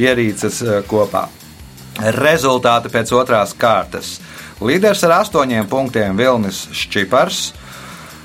ierīces 0.00 0.64
uh, 0.64 0.78
kopā. 0.88 1.26
Rezultāti 2.16 2.88
pēc 2.88 3.12
otrās 3.12 3.52
kārtas. 3.52 4.14
Līderis 4.64 5.04
ar 5.04 5.18
astoņiem 5.20 5.68
punktiem 5.68 6.16
Vilnis 6.16 6.70
Šķipars. 6.72 7.50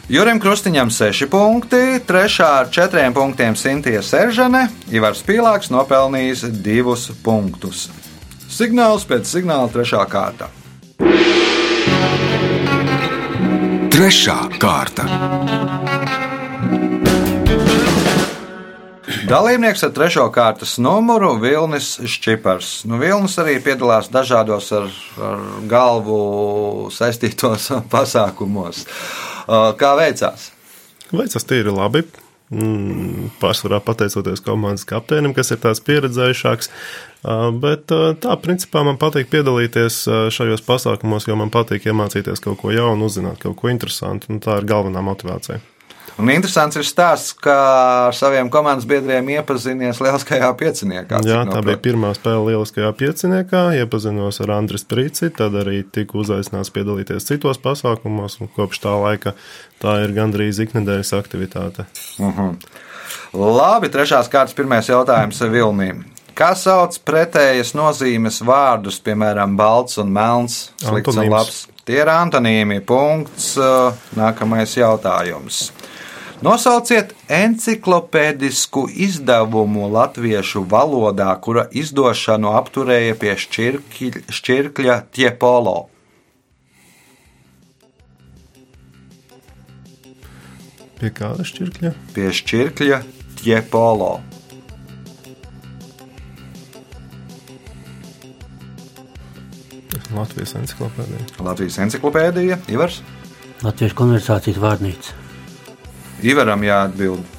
Jurim 0.08 0.38
Krustiņam 0.40 0.88
6 0.88 1.28
punkti, 1.28 2.00
3 2.08 2.36
ar 2.46 2.70
4 2.72 3.10
punktiem 3.12 3.58
Sintīna 3.60 4.00
Seržane, 4.00 4.62
Ivars 4.88 5.20
Pīlāks 5.28 5.68
nopelnījis 5.68 6.46
2 6.64 7.18
punktus. 7.26 7.90
Signāls 8.48 9.04
pēc 9.04 9.28
signāla 9.28 9.68
3 9.68 10.06
kārta. 10.08 10.48
Trešā 13.92 14.38
kārta. 14.64 15.10
Dalībnieks 19.28 19.84
ar 19.84 19.92
trešo 19.92 20.30
kārtas 20.32 20.78
numuru 20.80 21.34
Vilnis 21.44 21.98
Šķipars. 22.00 22.86
Nu, 22.88 22.96
Vilnis 23.02 23.36
arī 23.44 23.60
piedalās 23.60 24.08
dažādos 24.08 24.72
ar, 24.72 24.88
ar 25.20 25.48
galvu 25.68 26.22
saistītos 26.96 27.74
pasākumos. 27.92 28.86
Uh, 28.88 29.37
Kā 29.48 29.92
veicās? 30.00 30.52
Veicas 31.12 31.48
tīri 31.48 31.72
labi. 31.72 32.04
Mm, 32.48 33.28
Pārsvarā 33.42 33.82
pateicoties 33.84 34.40
komandas 34.44 34.88
kapteinim, 34.88 35.34
kas 35.36 35.52
ir 35.52 35.60
tāds 35.64 35.82
pieredzējušāks. 35.84 36.70
Uh, 37.28 37.50
Bet 37.52 37.92
uh, 37.92 38.14
tā, 38.16 38.38
principā, 38.40 38.86
man 38.88 39.00
patīk 39.02 39.28
piedalīties 39.34 39.98
uh, 40.08 40.20
šajos 40.32 40.64
pasākumos, 40.64 41.28
jo 41.28 41.36
man 41.40 41.52
patīk 41.52 41.90
iemācīties 41.90 42.44
kaut 42.44 42.62
ko 42.62 42.72
jaunu, 42.72 43.10
uzzināt 43.12 43.44
kaut 43.44 43.60
ko 43.60 43.72
interesantu. 43.74 44.32
Un 44.32 44.40
tā 44.44 44.62
ir 44.62 44.70
galvenā 44.70 45.04
motivācija. 45.04 45.60
Un 46.18 46.32
interesants 46.34 46.74
ir 46.80 46.86
stāsts, 46.88 47.36
ka 47.38 47.54
ar 48.08 48.16
saviem 48.18 48.48
komandas 48.50 48.88
biedriem 48.90 49.28
iepazinies 49.36 50.00
lieliskajā 50.02 50.50
pieciniekā. 50.58 51.20
Jā, 51.28 51.44
tā 51.46 51.62
bija 51.66 51.78
pirmā 51.78 52.10
spēle 52.18 52.42
lieliskajā 52.48 52.90
pieciniekā. 52.98 53.62
Iepazinos 53.78 54.42
ar 54.42 54.56
Andriu 54.56 54.82
Sprīci, 54.82 55.30
tad 55.38 55.54
arī 55.62 55.84
tiku 55.86 56.24
uzaicināts 56.24 56.74
piedalīties 56.74 57.30
citos 57.30 57.62
pasākumos. 57.62 58.40
un 58.42 58.50
Kopš 58.56 58.82
tā 58.82 58.96
laika 58.98 59.36
tā 59.84 60.00
ir 60.08 60.16
gandrīz 60.18 60.58
ikdienas 60.66 61.14
aktivitāte. 61.14 61.86
Mhm. 62.18 62.58
Labi, 63.38 63.90
trešās 63.94 64.30
kārtas 64.32 64.58
pirmais 64.58 64.90
jautājums 64.90 65.38
Vilnīm. 65.40 66.04
Kā 66.38 66.54
sauc 66.58 66.98
pretējas 67.06 67.74
nozīmes 67.78 68.42
vārdus, 68.46 69.00
piemēram, 69.02 69.56
balts 69.58 69.98
un 69.98 70.12
melns, 70.14 70.72
slikts 70.82 71.16
un 71.16 71.24
Antonīms. 71.24 71.34
labs? 71.34 71.68
Tie 71.88 72.02
ir 72.02 72.10
antonīmi. 72.12 72.82
Punkts. 72.84 73.54
Uh, 73.58 73.94
Nākamais 74.18 74.74
jautājums. 74.76 75.72
Nosauciet 76.38 77.16
enciklopēdisku 77.34 78.84
izdevumu 78.94 79.88
latviešu 79.90 80.62
valodā, 80.70 81.32
kura 81.42 81.64
izdošanu 81.74 82.52
apturēja 82.60 83.16
pie 83.18 83.34
šķirkļa, 83.42 84.22
šķirkļa 84.38 85.00
Tiepolo. 85.18 85.76
Pie 91.02 91.14
kāda 91.18 91.46
šķirkļa? 91.46 91.96
Pie 92.14 92.30
šķirkļa 92.44 93.04
Tiepolo. 93.42 94.14
Latvijas 100.14 100.54
encyklopēdija. 100.62 101.30
Latvijas 101.44 101.82
encyklopēdija, 101.84 102.62
Ivars. 102.72 103.02
Latviešu 103.66 103.98
konversācijas 103.98 104.62
vārnīca. 104.62 105.27
Ivaram 106.26 106.64
jāatbild. 106.66 107.36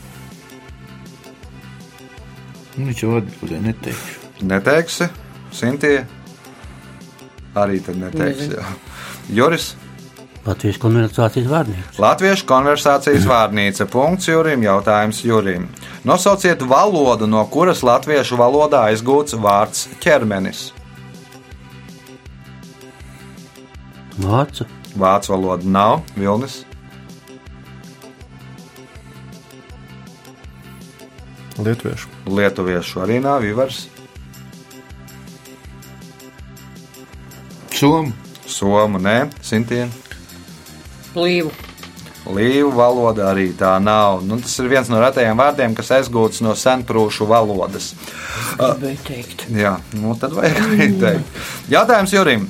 Nu, 2.79 2.87
Viņš 2.87 3.03
jau 3.03 3.17
atbildēja, 3.19 3.65
neteikšu. 3.65 4.47
Neteiksi, 4.47 5.09
Sintie. 5.51 6.05
Arī 7.59 7.81
tad 7.83 7.99
neteiksi. 7.99 8.53
Jā. 8.55 8.67
Joris. 9.35 9.73
Latviešu 10.47 10.81
konversācijas 10.81 11.49
vārnīca. 11.51 11.99
Latviešu 12.01 12.47
konversācijas 12.49 13.27
vārnīca. 13.29 13.89
Punkts 13.91 14.31
Jurim. 14.31 14.63
Jautājums 14.65 15.21
Jurim. 15.27 15.67
Nosauciet 16.09 16.63
valodu, 16.63 17.27
no 17.29 17.43
kuras 17.53 17.83
latviešu 17.85 18.39
valodā 18.39 18.87
aizgūts 18.93 19.37
vārds 19.37 19.89
ķermenis. 20.01 20.69
Vācu. 24.23 24.65
Vācu 24.99 25.35
valoda 25.35 25.69
nav 25.69 26.01
Vilnis. 26.17 26.63
Lietuviešu. 31.59 32.09
Lietuviešu 32.31 33.03
arī 33.03 33.19
nav 33.23 33.45
Ivars. 33.47 33.87
Somu. 37.75 38.13
Somu 38.49 38.99
nē, 38.99 39.29
Sintie. 39.45 39.87
Plīvu. 41.15 41.51
Līvu 42.29 42.71
valoda 42.77 43.31
arī 43.31 43.49
tā 43.57 43.77
nav. 43.81 44.23
Nu, 44.27 44.37
tas 44.43 44.55
ir 44.61 44.69
viens 44.69 44.89
no 44.93 44.99
retajiem 45.01 45.39
vārdiem, 45.39 45.77
kas 45.77 45.93
aizgūts 45.97 46.43
no 46.45 46.55
senprūšu 46.59 47.29
valodas. 47.29 47.93
Teikt. 48.83 49.47
Jā, 49.55 49.79
nu 49.97 50.17
tad 50.21 50.35
vajag 50.37 50.59
arī 50.67 50.89
teikt. 51.01 51.39
Jautājums 51.73 52.13
Jurim. 52.13 52.49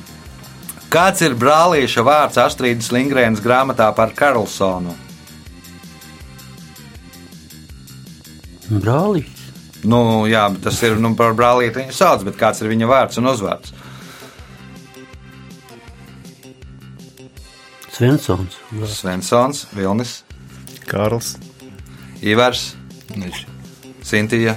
Kāds 0.89 1.21
ir 1.21 1.37
brālīša 1.37 2.03
vārds 2.07 2.41
Astrīdas 2.41 2.89
Lingrēnas 2.97 3.45
grāmatā 3.45 3.91
par 3.95 4.15
Karlsonu? 4.17 4.97
Brālītis. 8.69 9.45
Nu, 9.89 10.27
jā, 10.29 10.43
bet 10.53 10.65
tas 10.67 10.81
ir 10.83 10.99
nu, 10.99 11.13
par 11.17 11.37
brālīti 11.39 11.85
viņa 11.85 11.95
sauc, 11.95 12.25
bet 12.27 12.39
kāds 12.41 12.63
ir 12.63 12.71
viņa 12.73 12.89
vārds 12.91 13.21
un 13.21 13.31
uzvārds? 13.31 13.75
Svensons. 17.95 18.59
Svensons, 18.95 19.65
Vilnis, 19.75 20.21
Kārls. 20.87 21.37
Ivars, 22.23 22.73
Nezinu. 23.15 23.55
Sintija. 24.03 24.55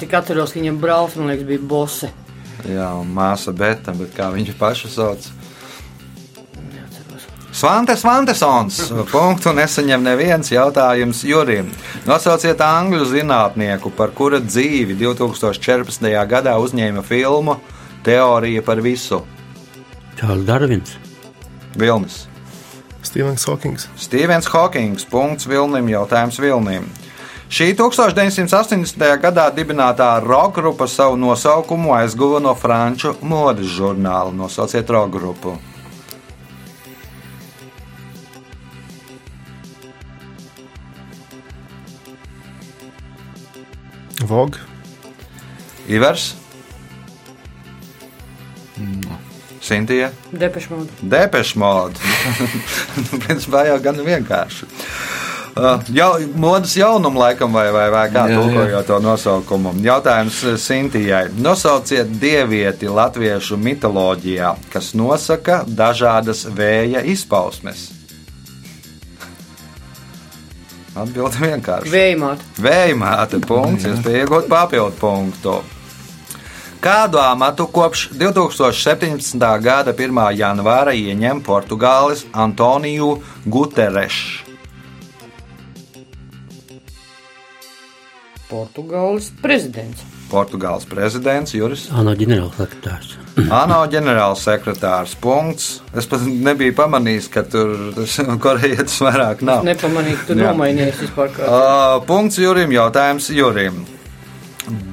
Tik 0.00 0.14
atceros, 0.18 0.52
ka 0.52 0.60
viņam 0.60 0.80
brālis, 0.82 1.14
man 1.18 1.30
liekas, 1.30 1.46
bija 1.46 1.62
bose. 1.68 2.08
Jā, 2.68 2.88
un 2.98 3.12
māsa 3.14 3.52
Beta, 3.54 3.94
bet 3.96 4.14
kā 4.16 4.30
viņa 4.34 4.54
paša 4.58 4.90
sauc? 4.92 5.28
Neatceros. 7.62 7.96
Svante 7.96 7.96
Svantesons. 7.96 8.90
Punktu 9.12 9.52
nesaņem 9.54 10.02
neviens 10.02 10.50
jautājums 10.50 11.22
Jurim. 11.22 11.68
Nosauciet 12.06 12.58
angļu 12.58 13.04
zinātnieku, 13.06 13.92
par 13.94 14.10
kura 14.10 14.40
dzīvi 14.40 14.96
2014. 14.98 16.02
gadā 16.26 16.56
uzņēma 16.58 17.02
filmu 17.06 17.60
Teorija 18.02 18.62
par 18.66 18.82
visu. 18.82 19.22
Čārlis 20.18 20.46
Darvins. 20.46 20.96
Vilnis. 21.78 22.26
Stevens 23.02 23.46
Hawkings. 23.46 23.88
Stevens 23.96 24.50
Hawkings. 24.50 25.06
Punkts 25.06 25.46
Vilnim. 25.46 25.86
Jautājums 25.88 26.40
Vilnim. 26.42 26.90
Šī 27.52 27.76
1980. 27.78 28.98
gadā 29.22 29.50
dibinātā 29.54 30.16
roka 30.24 30.60
grupa 30.60 30.88
savu 30.88 31.16
nosaukumu 31.16 31.94
aizguva 31.94 32.40
no 32.40 32.56
franču 32.58 33.14
modes 33.22 33.70
žurnāla. 33.70 34.34
Nosauciet 34.34 34.90
roka 34.90 35.18
grupu. 35.18 35.60
Vogue. 44.32 44.58
Ivers. 45.92 46.32
Sintīja. 49.62 50.08
Depešmāda. 50.32 50.88
Depešmāda. 51.04 52.12
Principā 53.26 53.66
jau 53.68 53.76
gan 53.84 54.00
vienkārši. 54.02 54.66
Uh, 55.52 55.84
jau, 55.92 56.16
modas 56.40 56.72
jaunumu 56.78 57.20
laikam, 57.20 57.52
vai, 57.52 57.66
vai, 57.74 57.84
vai 57.92 58.06
kā 58.08 58.24
tulkojot 58.30 58.88
to 58.88 58.98
nosaukumu. 59.04 59.74
Jautājums 59.84 60.40
Sintījai. 60.64 61.26
Nosauciet 61.36 62.08
dievieti 62.22 62.88
latviešu 62.88 63.60
mitoloģijā, 63.60 64.54
kas 64.72 64.94
nosaka 64.96 65.60
dažādas 65.68 66.46
vēja 66.56 67.04
izpausmes. 67.04 67.90
Atbilde 70.92 71.40
vienkārši. 71.40 71.88
Vējmāta. 71.88 72.48
Vējmāte 72.60 73.40
punkts, 73.46 73.86
jūs 73.88 74.02
pieaugat 74.04 74.48
papildu 74.50 74.98
punktu. 75.00 75.54
Kādu 76.82 77.20
amatu 77.22 77.68
kopš 77.70 78.08
2017. 78.18 79.38
gada 79.62 79.94
1. 79.94 80.20
janvāra 80.36 80.92
ieņem 80.98 81.40
Portugāles 81.46 82.26
Antoniju 82.34 83.14
Guterres? 83.46 84.18
Portugāles 88.50 89.30
prezidents. 89.40 90.11
Portugāles 90.32 90.86
prezidents 90.88 91.52
Juris 91.54 91.86
ANO 91.92 92.14
ģenerālsekretārs. 92.16 93.14
ANO 93.52 93.80
ģenerālsekretārs. 93.92 95.14
Punkts. 95.20 95.70
Es 95.96 96.08
pat 96.08 96.24
nebiju 96.26 96.74
pamanījis, 96.80 97.28
ka 97.32 97.44
tur 97.44 97.74
korejietis 98.44 98.98
vairāk 99.04 99.44
nav. 99.46 99.64
Nepamanīju, 99.68 100.20
ka 100.22 100.30
tu 100.32 100.38
Jā. 100.40 100.50
nomainies 100.50 101.02
vispār 101.04 101.32
kā. 101.36 101.48
Uh, 101.48 101.98
punkts 102.08 102.40
Jurim, 102.40 102.72
jautājums 102.74 103.28
Jurim. 103.32 103.82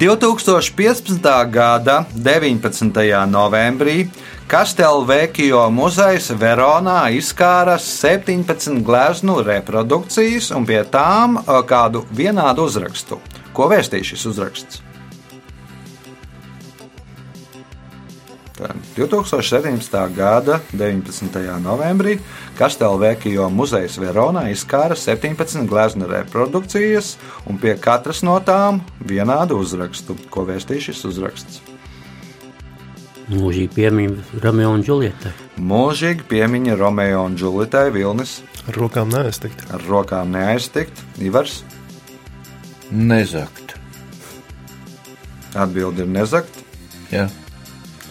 2015. 0.02 1.22
gada 1.54 2.04
19. 2.16 2.92
novembrī 3.30 4.08
Kastelvekio 4.50 5.68
muzejs 5.70 6.32
Veronā 6.42 7.12
izkāra 7.14 7.76
17 7.78 8.80
gleznu 8.82 9.44
reprodukcijas 9.46 10.50
un 10.58 10.66
pie 10.66 10.82
tām 10.90 11.38
kādu 11.70 12.02
vienādu 12.18 12.66
uzrakstu. 12.66 13.20
Ko 13.54 13.70
vēstīja 13.70 14.10
šis 14.10 14.26
uzraksts? 14.32 14.82
2017. 18.96 20.16
gada 20.16 20.60
19. 20.74 21.40
novembrī 21.64 22.18
Kastelvekio 22.58 23.50
muzejs 23.50 23.98
Veronā 24.02 24.50
izkāra 24.52 24.98
17 25.00 25.66
gleznu 25.70 26.08
reprodukcijas 26.10 27.16
un 27.48 27.58
pie 27.62 27.76
katras 27.80 28.22
no 28.24 28.36
tām 28.44 28.82
vienādu 29.00 29.60
uzrakstu. 29.64 30.18
Ko 30.30 30.46
vēstīja 30.50 30.90
šis 30.90 31.06
uzraksts? 31.10 31.62
Mūžīgi 33.30 33.70
piemīja 33.76 34.42
Romeo 34.42 34.72
un 34.74 34.84
Džulietai. 34.84 35.32
Mūžīgi 35.62 36.26
piemiņa 36.32 36.76
Romeo 36.80 37.24
un 37.28 37.36
Džulitai 37.38 37.92
Vilnis 37.94 38.40
Ar 38.68 38.74
rokām 38.78 39.10
neaiztikt. 39.14 39.68
ar 39.74 39.82
rokām 39.88 40.32
neaiztikt. 40.34 41.04
Ivars 41.22 41.64
Nezakt. 42.92 43.76
atbildi 45.56 46.02
ir 46.02 46.08
nezakt. 46.08 46.58
Jā. 47.12 47.30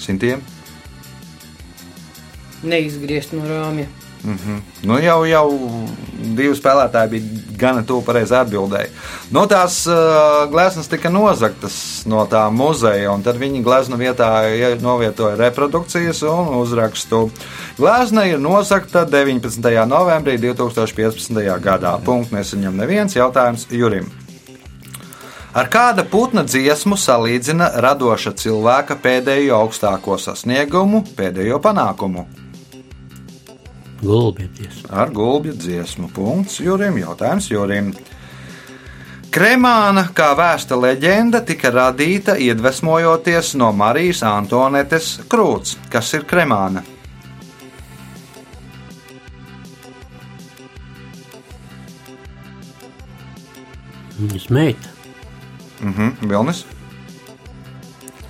Simtiem. 0.09 0.41
Neizgriezt 2.65 3.33
no 3.37 3.45
rāmja. 3.47 3.87
Nu, 4.83 4.97
jau, 4.99 5.21
jau 5.31 5.45
divi 6.35 6.51
spēlētāji 6.59 7.11
bija 7.13 7.43
gana 7.61 7.85
tuvu 7.87 8.03
pareizi 8.03 8.35
atbildēji. 8.35 8.91
No 9.33 9.45
tās 9.49 9.77
uh, 9.87 10.43
gleznas 10.51 10.91
tika 10.91 11.07
nozagtas 11.15 11.77
no 12.11 12.25
tā 12.31 12.43
muzeja, 12.51 13.13
un 13.15 13.23
tad 13.23 13.39
viņi 13.39 13.63
glezna 13.63 13.97
vietā 14.01 14.27
ie- 14.51 14.75
novietoja 14.83 15.39
reprodukcijas 15.39 16.25
un 16.27 16.51
uzrakstu. 16.59 17.29
Glezna 17.79 18.27
ir 18.27 18.43
nozagta 18.43 19.05
19. 19.07 19.63
novembrī 19.87 20.35
2015. 20.43 21.39
gadā. 21.63 21.95
Punkts 22.03 22.35
nesaņem 22.35 22.75
neviens 22.83 23.15
jautājums 23.17 23.69
Jurim. 23.71 24.11
Ar 25.59 25.67
kāda 25.67 26.05
putna 26.07 26.45
dziesmu 26.47 26.95
salīdzina 26.95 27.73
radoša 27.83 28.31
cilvēka 28.39 28.95
pēdējo 29.03 29.57
augstāko 29.57 30.15
sasniegumu, 30.23 31.01
pēdējo 31.19 31.57
panākumu? 31.65 32.29
Gulbja 33.99 34.47
dziesma. 34.55 34.93
Ar 35.03 35.11
gulbju 35.11 35.57
dziesmu. 35.59 36.13
Punkts 36.15 36.61
Jurim. 36.63 37.01
Jautājums 37.01 37.49
Jurim. 37.51 37.89
Kremāna, 39.35 40.05
kā 40.15 40.29
vēsta 40.39 40.79
leģenda, 40.79 41.41
tika 41.49 41.73
radīta 41.75 42.37
iedvesmojoties 42.39 43.57
no 43.59 43.73
Marijas 43.75 44.23
Antonetes 44.29 45.17
krūts. 45.27 45.75
Kas 45.91 46.13
ir 46.15 46.23
kremāna? 46.31 46.85
Viņas 54.19 54.49
meita. 54.55 54.98
Mhm, 55.83 56.29
Vilnis, 56.29 56.65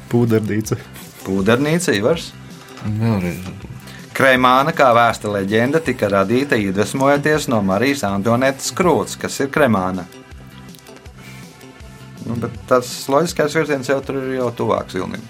Pūderdīce. 0.09 0.79
Pūdernīca, 1.27 1.93
Ivars. 1.97 2.31
Vēlreiz. 2.85 3.43
Kremāna, 4.17 4.73
kā 4.75 4.89
vēsta 4.97 5.31
leģenda, 5.31 5.83
tika 5.85 6.09
radīta 6.11 6.57
iedvesmojoties 6.59 7.47
no 7.53 7.61
Marijas 7.63 8.07
Antonetes 8.09 8.73
krūts. 8.75 9.19
Kas 9.21 9.37
ir 9.45 9.53
kremāna? 9.55 10.07
Nu, 12.25 12.35
bet 12.41 12.57
tas 12.69 12.89
loģiskais 13.09 13.55
virziens 13.57 13.89
jau 13.89 14.01
tur 14.05 14.19
ir 14.23 14.35
jau 14.41 14.49
tuvāks 14.63 14.97
Vilnim. 14.99 15.23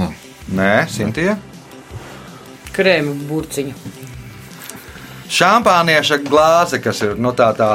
Nav. 0.00 0.16
Nē, 0.50 0.72
Sintīja. 0.90 1.36
Krēma 2.74 3.14
burciņa. 3.28 3.99
Šampānieša 5.30 6.16
glāze, 6.26 6.80
kas 6.82 7.04
ir 7.06 7.12
nu, 7.22 7.30
tā, 7.38 7.52
tā 7.54 7.68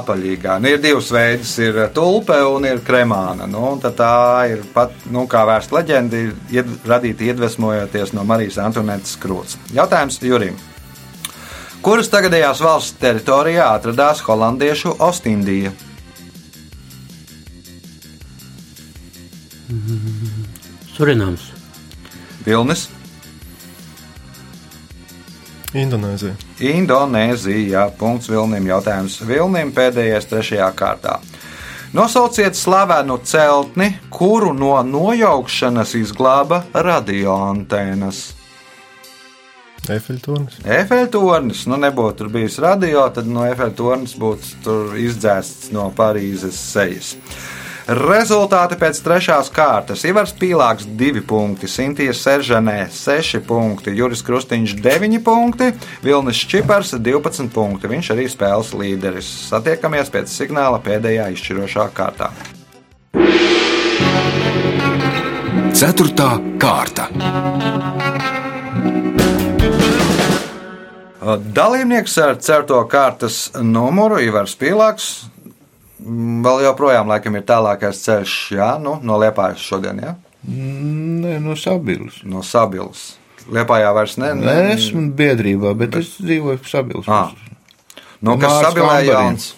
apaļīgā, 0.00 0.56
nu, 0.58 0.72
ir 0.74 0.80
divas 0.82 1.12
veidas. 1.14 1.52
Ir 1.62 1.78
tulpe 1.94 2.34
un 2.50 2.66
ir 2.66 2.82
kremāna. 2.86 3.46
Nu, 3.46 3.62
un 3.76 3.82
tā 3.84 4.16
ir 4.50 4.64
pat, 4.74 4.94
nu, 5.14 5.22
kā 5.30 5.44
vērsta 5.46 5.78
leģenda, 5.78 6.22
ied, 6.50 6.72
radīta 6.88 7.28
iedvesmojoties 7.28 8.10
no 8.16 8.26
Marijas 8.26 8.58
Antonetes 8.64 9.14
krūts. 9.22 9.54
Jautājums 9.76 10.18
Jurim. 10.18 10.58
Kuras 11.86 12.10
tagadējās 12.10 12.58
valsts 12.66 12.98
teritorijā 12.98 13.68
atradās 13.76 14.24
holandiešu 14.26 14.96
Ostindija? 15.06 15.70
Surinams. 20.96 21.52
Vilnis, 22.42 22.88
Indonēzija. 25.76 26.36
Indonēzija. 26.72 27.88
Punkts 27.98 28.30
Vilnim. 28.32 28.68
Jautājums 28.70 29.18
Vilnim 29.26 29.72
pēdējais 29.76 30.28
trešajā 30.30 30.70
kārtā. 30.78 31.18
Nosauciet 31.96 32.56
slavenu 32.58 33.18
celtni, 33.24 33.92
kuru 34.10 34.50
no 34.56 34.74
nojaukšanas 34.84 35.94
izglāba 35.96 36.64
radioantēnas. 36.74 38.24
Efeļtornis. 39.86 40.58
Efeļtornis, 40.66 41.62
nu 41.70 41.78
nebūtu 41.78 42.18
tur 42.24 42.32
bijis 42.34 42.58
radio, 42.62 43.04
tad 43.14 43.28
no 43.30 43.44
efeļtornis 43.46 44.16
būtu 44.18 44.56
tur 44.64 44.96
izdzēsts 44.98 45.70
no 45.76 45.86
Parīzes 45.94 46.58
sejas. 46.72 47.14
Rezultāti 47.86 48.74
pēc 48.80 48.98
trešās 48.98 49.46
kārtas. 49.54 50.00
Ivars 50.10 50.32
Pīlāks 50.34 50.88
2 50.98 51.20
punkti, 51.22 51.68
Sintīna 51.70 52.16
Seržanē 52.18 52.88
6 52.90 53.38
punkti, 53.46 53.92
Juris 53.94 54.24
Krustīņš 54.26 54.72
9 54.82 55.20
punkti, 55.22 55.68
Vilnis 56.02 56.40
Čipars 56.50 56.96
12 56.98 57.52
punkti. 57.54 57.86
Viņš 57.92 58.10
arī 58.16 58.24
spēles 58.26 58.72
līderis. 58.74 59.28
Satiekamies 59.52 60.10
pēc 60.10 60.34
signāla 60.34 60.80
pēdējā 60.82 61.28
izšķirošā 61.36 61.86
kārtā. 61.94 62.32
Ceturtā 65.70 66.32
kārta. 66.58 67.06
Dalībnieks 71.54 72.18
ar 72.18 72.34
certo 72.42 72.82
kārtas 72.90 73.52
numuru 73.62 74.18
Ivars 74.26 74.58
Pīlāks. 74.58 75.35
Mm, 76.06 76.42
Vēl 76.46 76.62
joprojām 76.68 77.08
laikam 77.10 77.34
ir 77.38 77.42
tālākais 77.48 77.98
ceļš, 78.04 78.34
jā, 78.54 78.70
nu, 78.82 78.96
no 79.02 79.18
Liepājas 79.18 79.64
šodien, 79.66 79.98
jā, 80.02 80.14
Nē, 80.46 81.40
no 81.42 81.56
Sabilas. 81.58 82.20
no 82.22 82.42
Sabilas. 82.46 83.16
Liepājā 83.50 83.88
vairs 83.94 84.14
ne, 84.22 84.28
Nē, 84.38 84.54
esmu 84.76 85.08
biedrībā, 85.18 85.72
bet 85.78 85.96
es 85.98 86.12
dzīvoju 86.22 86.60
Sabilas. 86.70 87.08
Ah. 87.10 87.32
Nu, 88.22 88.36
kas 88.38 88.60
Sabilē 88.62 89.00
jauns? 89.06 89.48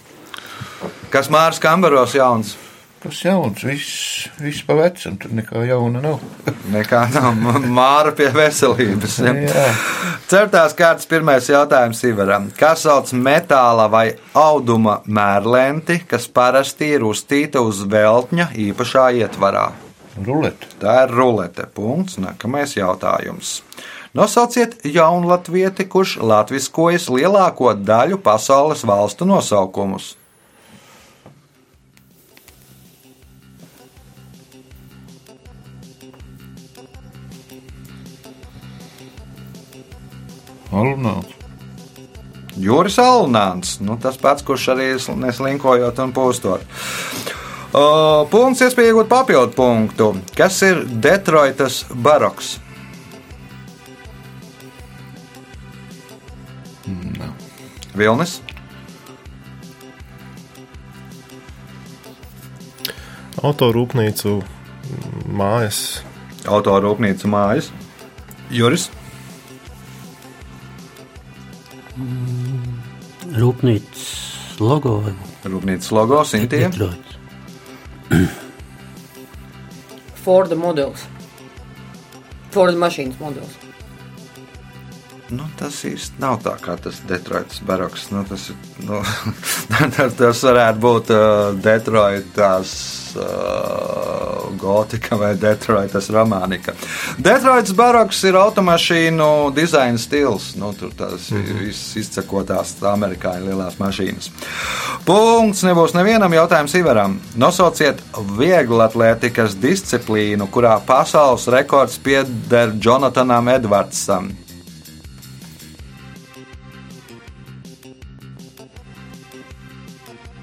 Kas 1.12 1.28
Mārs 1.32 1.60
Kambaros 1.60 2.14
jauns? 2.16 2.54
Kas 2.98 3.20
jauns, 3.22 3.62
viss, 3.62 4.26
viss 4.42 4.64
pa 4.66 4.74
vecam, 4.74 5.14
tur 5.22 5.30
nekā 5.38 5.60
jauna 5.68 6.00
nav. 6.02 6.22
Nekā 6.74 7.04
nav 7.14 7.36
Māra 7.70 8.10
pie 8.18 8.26
veselības. 8.34 9.20
Ja? 9.22 9.34
Jā. 9.38 9.66
Certās 10.26 10.74
kārtas 10.74 11.06
pirmais 11.06 11.46
jautājums 11.46 12.02
Ivaram. 12.08 12.50
Kā 12.58 12.72
sauc 12.74 13.12
metāla 13.14 13.86
vai 13.92 14.08
auduma 14.34 14.98
mērlenti, 15.06 16.00
kas 16.10 16.26
parasti 16.26 16.90
ir 16.96 17.06
uztīta 17.06 17.62
uz 17.62 17.84
veltņa 17.86 18.50
īpašā 18.66 19.06
ietvarā? 19.22 19.68
Rulete. 20.18 20.74
Tā 20.82 21.04
ir 21.06 21.14
rulete. 21.14 21.70
Punkts. 21.70 22.18
Nākamais 22.18 22.74
jautājums. 22.74 23.60
Nosauciet 24.18 24.80
jaunu 24.82 25.30
latvieti, 25.30 25.86
kurš 25.86 26.18
latviskojas 26.18 27.06
lielāko 27.14 27.76
daļu 27.78 28.18
pasaules 28.26 28.82
valstu 28.88 29.28
nosaukumus. 29.28 30.16
Alunāts. 40.72 41.34
Juris 42.58 42.96
Alnāns, 42.98 43.76
nu, 43.80 43.94
tas 44.02 44.16
pats, 44.18 44.42
kurš 44.42 44.64
arī 44.74 44.88
sl- 44.98 45.14
neslinkojot 45.22 45.98
un 46.02 46.12
pūstot. 46.16 46.64
O, 47.70 47.82
punkts, 48.32 48.64
iespēja 48.66 48.90
iegūt 48.94 49.10
papildu 49.12 49.54
punktu. 49.54 50.08
Kas 50.34 50.58
ir 50.66 50.80
Detroitas 50.88 51.84
baroks? 51.94 52.56
Vilnis, 57.98 58.38
Autorūpnīcu 63.38 64.32
mm, 64.42 65.26
mājas. 65.38 65.80
autorūpnīca 66.48 67.30
mājas. 67.30 67.68
Juris, 68.50 68.88
Rūpnīcas 73.38 74.06
logo 74.60 75.00
rūpnīcas 75.46 75.92
logo, 75.94 76.22
Sintīna. 76.26 76.90
Forda 80.24 80.58
modelis. 80.58 81.06
Forda 82.54 82.78
mašīnas 82.80 83.18
modelis. 83.22 83.56
Nu, 85.28 85.44
tas 85.60 85.82
īsti 85.84 86.22
nav 86.22 86.38
tā 86.40 86.54
kā 86.62 86.78
tas 86.80 87.02
Detroitas 87.08 87.60
baroks. 87.68 88.06
Nu, 88.14 88.22
tas, 88.28 88.46
ir, 88.48 88.56
nu, 88.88 89.02
tas, 89.92 90.14
tas 90.20 90.44
varētu 90.48 90.80
būt 90.84 91.12
uh, 91.12 91.22
Detroitas 91.64 92.72
uh, 93.20 94.07
gotika 94.56 95.16
vai 95.16 95.34
Detroitas 95.36 96.10
romānika. 96.10 96.72
Detroitas 97.18 97.74
baroks 97.76 98.22
ir 98.24 98.38
automašīnu 98.38 99.28
dizaina 99.56 99.98
stils. 99.98 100.54
Nu, 100.56 100.72
tur 100.72 100.92
tās 100.96 101.30
mm 101.30 101.44
-hmm. 101.44 101.98
izcekotās 102.00 102.74
amerikāņu 102.82 103.46
lielās 103.46 103.78
mašīnas. 103.78 104.30
Punkts 105.04 105.62
nebūs 105.62 105.94
nevienam 105.94 106.32
jautājumam 106.32 106.76
Ivaram. 106.78 107.20
Nosauciet 107.36 108.02
vieglatlētikas 108.38 109.54
disciplīnu, 109.54 110.48
kurā 110.50 110.80
pasaules 110.86 111.46
rekords 111.46 111.98
pieder 111.98 112.72
Jonatanam 112.84 113.48
Edvardsam. 113.48 114.30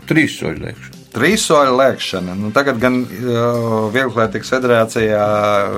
Trīs 0.05 0.37
soļu 0.39 0.61
lēkšana. 0.67 0.94
Trīs 1.15 1.45
soļu 1.47 1.77
lēkšana. 1.79 2.35
Nu, 2.35 2.51
tagad 2.55 2.79
gan 2.81 3.01
uh, 3.05 3.87
Vieglietīgas 3.93 4.51
federācijā 4.51 5.25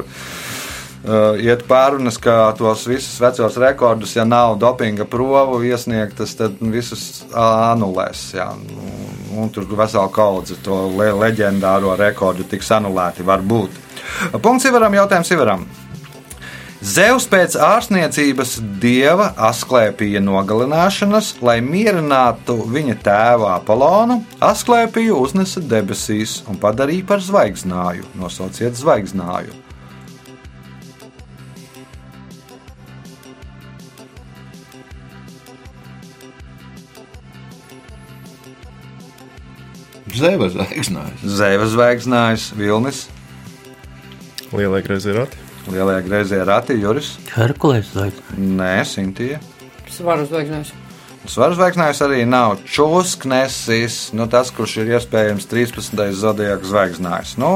uh, 0.01 1.37
iet 1.37 1.65
pārunas, 1.69 2.17
ka 2.21 2.55
tos 2.57 2.87
visus 2.89 3.19
vecos 3.21 3.59
rekordus, 3.61 4.15
ja 4.17 4.25
nav 4.25 4.57
dopinga 4.61 5.05
provu 5.05 5.61
iesniegtas, 5.67 6.33
tad 6.39 6.57
visus 6.73 7.23
anulēs. 7.37 8.31
Jā. 8.39 8.49
Un, 8.57 9.01
un 9.37 9.51
tur 9.53 9.69
vesela 9.77 10.09
kaudze 10.13 10.57
to 10.65 10.87
le 10.97 11.11
leģendāro 11.21 11.93
rekordu 11.99 12.47
tiks 12.49 12.73
anulēti. 12.79 13.25
Varbūt. 13.27 13.83
Punkts 14.41 14.65
Ivaram, 14.71 14.97
jautājums 14.97 15.35
Ivaram. 15.35 15.67
Zeus 16.77 17.25
pēc 17.25 17.55
ārstniecības 17.57 18.51
dieva 18.77 19.31
Asklēpija 19.47 20.19
nogalināšanas, 20.21 21.31
lai 21.41 21.57
mierinātu 21.65 22.53
viņa 22.69 22.95
tēvu 23.01 23.47
Apolonu, 23.49 24.19
Asklēpiju 24.45 25.15
uznesa 25.17 25.63
debesīs 25.65 26.43
un 26.45 26.59
padarīja 26.61 27.07
par 27.09 27.23
zvaigznāju. 27.25 28.05
Nosauciet 28.21 28.77
zvaigznāju. 28.77 29.57
Zēva 40.17 40.51
zvaigznājs. 40.53 41.25
Zēva 41.41 41.65
zvaigznājs, 41.73 42.51
Vilnis, 42.57 43.03
Lielie 44.53 44.85
greizi 44.85 45.17
rati. 45.17 45.46
Lielajā 45.67 46.01
grazē 46.05 46.41
rati, 46.47 46.77
Juris, 46.79 47.15
Herkules 47.35 47.89
vai 47.95 48.11
Nē, 48.37 48.81
Sintīja. 48.87 49.39
Svaru 49.91 50.27
zvaigznājs. 50.27 50.73
Svaru 51.27 51.57
zvaigznājs 51.57 51.99
arī 52.05 52.21
nav 52.23 52.61
čūsknesis, 52.63 53.97
nu, 54.15 54.29
tas, 54.31 54.47
kurš 54.55 54.77
ir 54.83 54.93
iespējams 54.95 55.49
13. 55.51 55.99
zodiaka 56.15 56.63
zvaigznājs. 56.63 57.35
Nu, 57.41 57.51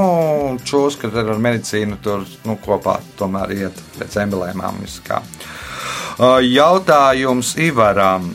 čūska 0.67 1.08
ar 1.08 1.32
medicīnu 1.39 2.02
tur 2.04 2.26
nu, 2.47 2.58
kopā 2.60 2.97
tomēr 3.19 3.56
iet 3.56 3.84
pēc 3.95 4.17
emblēmām. 4.26 4.82
viskā. 4.84 5.21
Jautājums 6.19 7.56
Ivaram. 7.63 8.34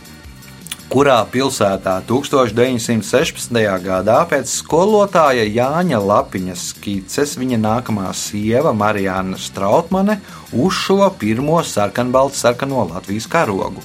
Kurā 0.97 1.19
pilsētā 1.29 1.99
1916. 2.09 3.59
gadā 3.85 4.15
pēc 4.31 4.49
skolotāja 4.49 5.43
Jāņa 5.45 5.99
Lapiņa 6.01 6.55
skices 6.57 7.35
viņa 7.37 7.59
nākamā 7.61 8.15
sieva 8.17 8.73
Marijāna 8.73 9.37
Strautmane 9.37 10.17
uzšuva 10.57 11.11
pirmo 11.21 11.59
sarkanbaltu 11.61 12.41
sarkano 12.41 12.87
Latvijas 12.95 13.29
karogu? 13.29 13.85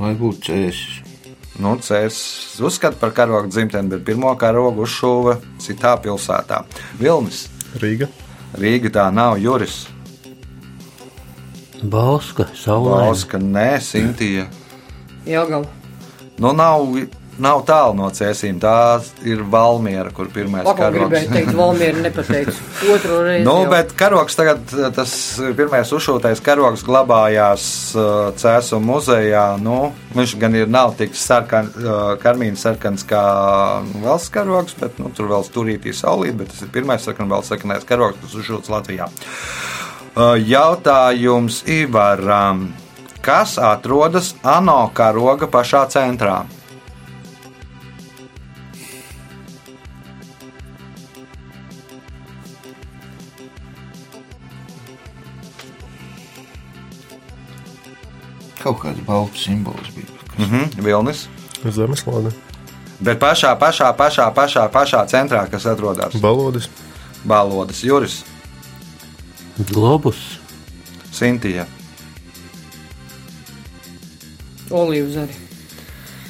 Lai 0.00 0.16
būtu 0.16 0.48
cēsis. 0.48 1.09
Nu, 1.60 1.74
Cēlis 1.84 2.18
uzskata 2.64 2.96
par 3.00 3.12
karogu 3.16 3.50
dzimteni, 3.52 3.92
bet 3.92 4.04
pirmo 4.06 4.32
karogu 4.40 4.86
uzšuva 4.86 5.36
citā 5.60 5.94
pilsētā. 6.00 6.62
Vilnis, 7.00 7.46
Rīga. 7.82 8.08
Rīga 8.56 8.90
tā 8.96 9.10
nav 9.14 9.36
Juris, 9.38 9.84
Bauska, 11.80 12.44
Saulē. 12.52 13.06
Bauska, 13.06 13.38
nē, 13.40 13.78
Sintīja. 13.80 14.44
Jelgava. 15.24 15.64
Nu, 16.40 16.52
nav, 16.52 16.84
nav 17.42 17.62
tālu 17.68 17.96
no 17.98 18.08
cēsīm. 18.14 18.58
Tā 18.62 19.00
ir 19.26 19.42
Valmiera, 19.50 20.12
kur 20.14 20.30
pirmais 20.32 20.66
Vakar 20.66 20.92
gribēju 20.94 21.30
teikt, 21.32 21.52
Valmiera 21.58 22.04
nepateiks. 22.04 22.60
Otro 22.94 23.20
reizi. 23.26 23.44
Nu, 23.46 23.56
jau. 23.64 23.70
bet 23.72 23.94
karogs 23.98 24.38
tagad, 24.38 24.62
tas 24.96 25.14
pirmais 25.58 25.92
uzšūtais 25.96 26.42
karogs 26.44 26.84
glabājās 26.86 27.64
uh, 27.96 28.10
Cēsu 28.40 28.80
muzejā. 28.84 29.46
Nu, 29.62 29.78
viņš 30.16 30.36
gan 30.42 30.58
ir 30.60 30.70
nav 30.70 30.94
tik 31.00 31.16
sarkan, 31.18 31.72
uh, 31.80 32.02
karmīns 32.22 32.62
sarkans 32.66 33.06
kā 33.08 33.24
valsts 34.04 34.32
karogs, 34.34 34.76
bet 34.80 35.00
nu, 35.02 35.12
tur 35.16 35.32
vēl 35.32 35.46
stūrītī 35.48 35.94
saulīt, 35.96 36.36
bet 36.40 36.52
tas 36.52 36.64
ir 36.66 36.72
pirmais 36.74 37.04
sarkanvalsts 37.06 37.54
sarkanais 37.54 37.88
karogs, 37.88 38.20
kas 38.22 38.38
uzšūts 38.42 38.72
Latvijā. 38.72 39.10
Jautājums 40.20 41.62
Ivaram. 41.70 42.72
Kas 43.22 43.58
atrodas 43.60 44.32
ANO 44.42 44.88
karoga 44.96 45.46
pašā 45.46 45.84
centrā? 45.92 46.40
Kaut 58.60 58.82
kāds 58.82 59.00
balts 59.06 59.44
simbols 59.46 59.92
bija. 59.96 60.06
Mhm, 60.38 60.82
Vilnis. 60.84 61.26
Zemeslāde. 61.64 62.32
Bet 63.00 63.20
pašā, 63.20 63.54
pašā, 63.56 63.88
pašā, 63.96 64.26
pašā, 64.36 64.66
pašā 64.72 65.04
centrā, 65.08 65.46
kas 65.50 65.64
atrodas 65.66 66.20
Balodis. 66.20 66.68
Balodas, 67.24 67.82
Juris, 67.84 68.22
Globus. 69.68 70.20
Sintīja. 71.12 71.66
Olīvu 74.70 75.10
zari. 75.12 75.36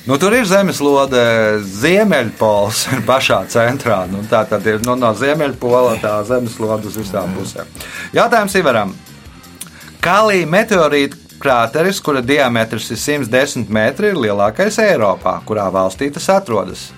Nu, 0.09 0.17
tur 0.19 0.33
ir 0.35 0.47
zemeslode, 0.49 1.21
ziemeļpols 1.61 2.87
ir 2.95 3.03
pašā 3.07 3.43
centrā. 3.53 4.01
Nu, 4.11 4.23
tā 4.31 4.41
tad 4.49 4.65
ir 4.67 4.81
nu, 4.87 4.97
no 4.99 5.13
ziemeļpola 5.15 5.99
tā 6.03 6.15
zemeslode 6.27 6.89
uz 6.89 6.97
visām 6.99 7.35
pusēm. 7.37 7.69
Jautājums 8.17 8.57
Ivaram. 8.59 8.95
Kalija 10.01 10.49
meteorīta 10.49 11.30
krāteris, 11.41 12.01
kura 12.05 12.21
diametrs 12.23 12.91
ir 12.93 13.01
110 13.01 13.71
metri, 13.73 14.13
ir 14.13 14.21
lielākais 14.21 14.79
Eiropā. 14.85 15.39
Kurā 15.49 15.67
valstī 15.73 16.11
tas 16.13 16.29
atrodas? 16.33 16.91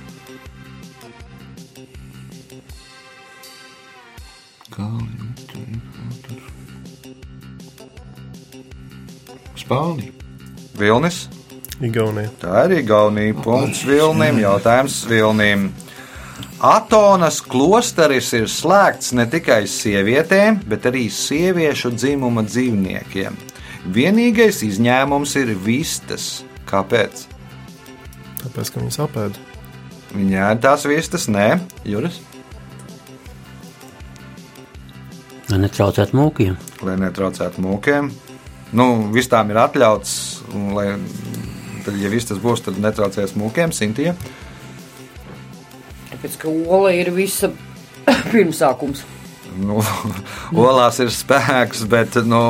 Spānija. 9.62 10.12
Vilnis. 10.78 11.28
Igaunija. 11.83 12.31
Tā 12.42 12.66
ir 12.66 12.78
Igaunija. 12.81 13.37
Punkts 13.44 13.85
Vilnim. 13.87 14.40
Jautājums 14.42 15.02
Vilnim. 15.09 15.70
Atonas 16.62 17.40
klosteris 17.42 18.28
ir 18.38 18.46
slēgts 18.50 19.12
ne 19.18 19.26
tikai 19.31 19.64
sievietēm, 19.70 20.61
bet 20.70 20.87
arī 20.90 21.09
sieviešu 21.11 21.90
dzimuma 21.96 22.44
dzīvniekiem. 22.46 23.51
Vienīgais 23.90 24.62
izņēmums 24.62 25.33
ir 25.40 25.55
vistas. 25.59 26.42
Kāpēc? 26.71 27.25
Tāpēc, 28.42 28.71
ka 28.71 28.81
viņas 28.83 29.01
apēda. 29.03 29.49
Viņa 30.12 30.45
ēd 30.53 30.61
tās 30.62 30.85
vistas, 30.87 31.27
nē, 31.33 31.49
Juris, 31.88 32.21
Lai 35.53 35.59
netraucētu 35.61 36.16
mūkiem. 36.16 36.55
lai 36.81 36.95
netraucētu 36.97 37.61
mūkiem. 37.61 38.07
Nu, 38.73 38.87
vistām 39.12 39.51
ir 39.53 39.59
atļauts, 39.61 40.12
un 40.57 40.71
lai, 40.73 40.87
tad, 41.85 41.99
ja 42.01 42.09
vistas 42.09 42.38
būs, 42.40 42.62
tad 42.64 42.79
netraucēs 42.81 43.35
mūkiem, 43.37 43.75
Sintīja. 43.77 44.14
Tāpēc, 46.09 46.38
ka 46.40 46.49
ola 46.49 46.95
ir 46.97 47.11
visa 47.12 47.51
pirmsākums. 48.33 49.05
Nu, 49.60 49.82
olās 50.66 51.00
ir 51.02 51.12
spēks, 51.12 51.84
bet 51.90 52.16
nu, 52.28 52.42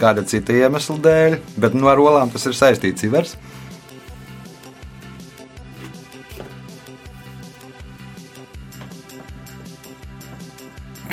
kāda 0.00 0.26
cita 0.28 0.54
iemesla 0.54 0.98
dēļ. 1.04 1.36
Bet 1.60 1.76
nu, 1.78 1.90
ar 1.90 2.02
olām 2.02 2.32
tas 2.34 2.46
ir 2.50 2.56
saistīts. 2.58 3.06
Ivers. 3.08 3.36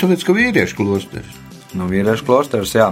Tāpēc, 0.02 0.24
ka 0.26 0.34
vīriešu 0.34 0.80
klosteris. 0.80 1.38
Nu, 1.78 1.86
vīriešu 1.88 2.26
klosteris, 2.26 2.72
jā. 2.74 2.88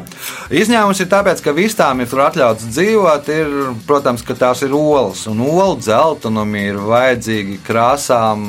Izņēmums 0.54 1.02
ir 1.02 1.08
tāpēc, 1.10 1.42
ka 1.44 1.52
vistām 1.56 2.00
ir 2.00 2.08
tur 2.08 2.22
atļauts 2.24 2.68
dzīvot. 2.70 3.30
Ir, 3.34 3.56
protams, 3.88 4.22
ka 4.24 4.36
tās 4.38 4.62
ir 4.64 4.72
olas. 4.76 5.26
Un 5.28 5.42
olu 5.44 5.76
dzeltenumi 5.82 6.62
ir 6.70 6.78
vajadzīgi 6.78 7.58
krāsām, 7.66 8.46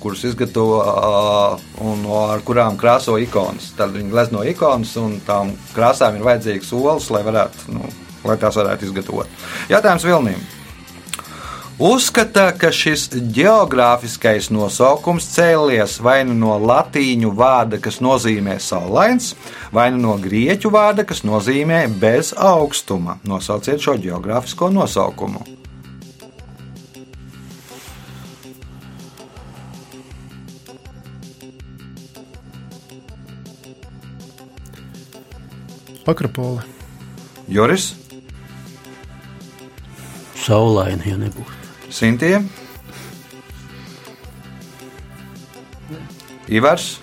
kuras 0.00 0.22
izgatavo 0.24 0.78
un 1.86 2.06
ar 2.20 2.44
kurām 2.46 2.78
krāso 2.80 3.18
ikonas. 3.20 3.72
Tad 3.78 3.94
viņi 3.96 4.12
glezno 4.12 4.44
ikonas, 4.48 4.94
un 5.00 5.18
tām 5.26 5.54
krāsām 5.74 6.16
ir 6.18 6.24
vajadzīgas 6.26 6.72
olas, 6.76 7.10
lai, 7.14 7.24
varētu, 7.26 7.74
nu, 7.76 7.92
lai 8.24 8.38
tās 8.40 8.58
varētu 8.60 8.88
izgatavot. 8.88 9.44
Jautājums 9.72 10.08
Vilnīm. 10.08 10.48
Uzskata, 11.80 12.50
ka 12.60 12.68
šis 12.76 13.06
geogrāfiskais 13.32 14.50
nosaukums 14.52 15.24
cēlies 15.32 15.94
vai 16.04 16.18
nu 16.28 16.34
no 16.36 16.58
latīņu 16.60 17.30
vārda, 17.38 17.78
kas 17.80 18.02
nozīmē 18.04 18.58
saulains, 18.60 19.30
vai 19.72 19.86
nu 19.94 20.02
no 20.02 20.18
grieķu 20.20 20.68
vārda, 20.74 21.06
kas 21.08 21.24
nozīmē 21.24 21.86
bez 22.02 22.34
augstuma. 22.36 23.16
Nosauciet 23.24 23.80
šo 23.80 23.96
geogrāfisko 23.96 24.68
nosaukumu. 24.76 25.59
Akropole. 36.10 36.64
Joris, 37.48 37.92
Saulaini, 40.40 41.10
ja 41.10 41.18
nebūtu. 41.20 41.58
Sintie, 41.90 42.38
Ivars, 46.50 46.96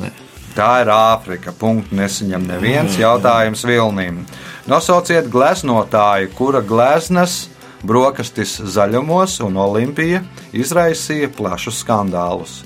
Nē. 0.00 0.10
Tā 0.54 0.70
ir 0.84 0.90
Āfrika. 0.94 1.52
Punktu 1.56 1.96
nesaņem 1.98 2.46
neviens 2.46 2.98
jautājums 2.98 3.64
Vilnīm. 3.66 4.22
Nosauciet 4.70 5.30
gleznotāju, 5.32 6.30
kura 6.38 6.62
gleznas 6.62 7.48
brokastis 7.86 8.58
zaļumos 8.74 9.38
un 9.46 9.58
Olimpija 9.60 10.22
izraisīja 10.52 11.30
plašus 11.34 11.80
skandālus. 11.84 12.60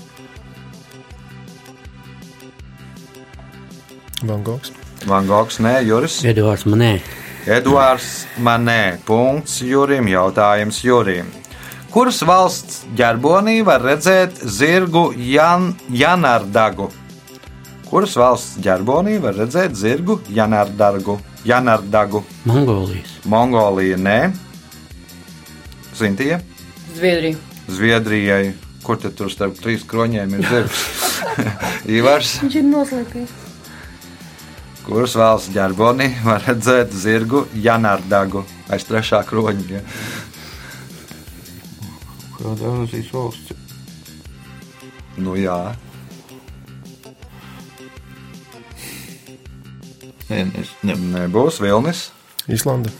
Van 4.27 4.43
Gogs. 4.43 4.71
Van 5.05 5.27
Gogs, 5.27 5.59
nē, 5.61 5.79
Juris. 5.85 6.19
Edvards 6.25 6.65
Manē. 6.65 6.99
Edvards 7.45 8.25
Manē. 8.41 8.97
Punkts 9.05 9.59
Jurim. 9.61 10.07
Jautājums 10.09 10.81
Jurim. 10.83 11.29
Kuras 11.95 12.17
valsts 12.27 12.81
ģerbonī 12.97 13.61
var 13.63 13.79
redzēt 13.85 14.41
zirgu 14.51 15.13
Jan 15.15 15.69
Janardagu? 15.95 16.89
Kuras 17.87 18.17
valsts 18.19 18.57
ģerbonī 18.65 19.13
var 19.23 19.37
redzēt 19.39 19.77
zirgu 19.79 20.17
Janardagu? 20.27 21.15
Janardagu. 21.47 22.23
Mongolijas. 22.49 23.13
Mongolija 23.23 24.01
nē. 24.01 24.19
Zintija. 25.95 26.41
Zviedrija. 26.97 27.37
Zviedrijai. 27.71 28.53
Kur 28.83 28.99
tad 28.99 29.15
tur 29.15 29.31
starp 29.31 29.55
trīs 29.63 29.87
kroņiem 29.87 30.35
ir 30.35 30.49
zirgs? 30.51 30.83
Ivars. 32.01 32.39
Viņš 32.43 32.59
ir 32.59 32.67
noslēpies. 32.73 33.44
Kuras 34.85 35.15
valsts 35.17 35.49
ģerbonī 35.49 36.11
var 36.27 36.43
redzēt 36.45 36.93
zirgu 36.93 37.45
Janardagu 37.57 38.43
aiz 38.69 38.85
trešā 38.85 39.23
kroņa? 39.25 39.65
Ja? 39.71 39.81
Kāda 42.35 42.73
Azijas 42.83 43.09
valsts? 43.15 43.55
Nu 45.17 45.33
jā. 45.39 45.57
Nē, 50.29 50.43
es 50.61 50.75
ne, 50.85 50.97
Nebūs 51.15 51.57
Vilnis. 51.63 52.09
Īslanda. 52.51 52.93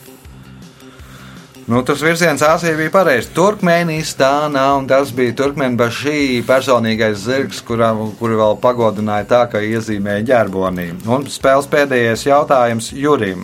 Nu, 1.65 1.79
tas 1.81 1.97
virziens 2.05 2.43
Āzijā 2.45 2.75
bija 2.77 2.91
pareizs. 2.93 3.31
Turkmenistānā, 3.33 4.67
tas 4.85 5.09
bija 5.17 5.33
Turkmenbašī 5.39 6.43
personīgais 6.45 7.23
zirgs, 7.23 7.63
kuru 7.65 8.37
vēl 8.37 8.59
pagodināja 8.61 9.25
tā, 9.31 9.39
ka 9.49 9.63
iezīmēja 9.65 10.27
ģerbonī. 10.29 10.91
Un 11.09 11.25
spēles 11.25 11.65
pēdējais 11.71 12.27
jautājums 12.27 12.91
Jurim. 12.93 13.41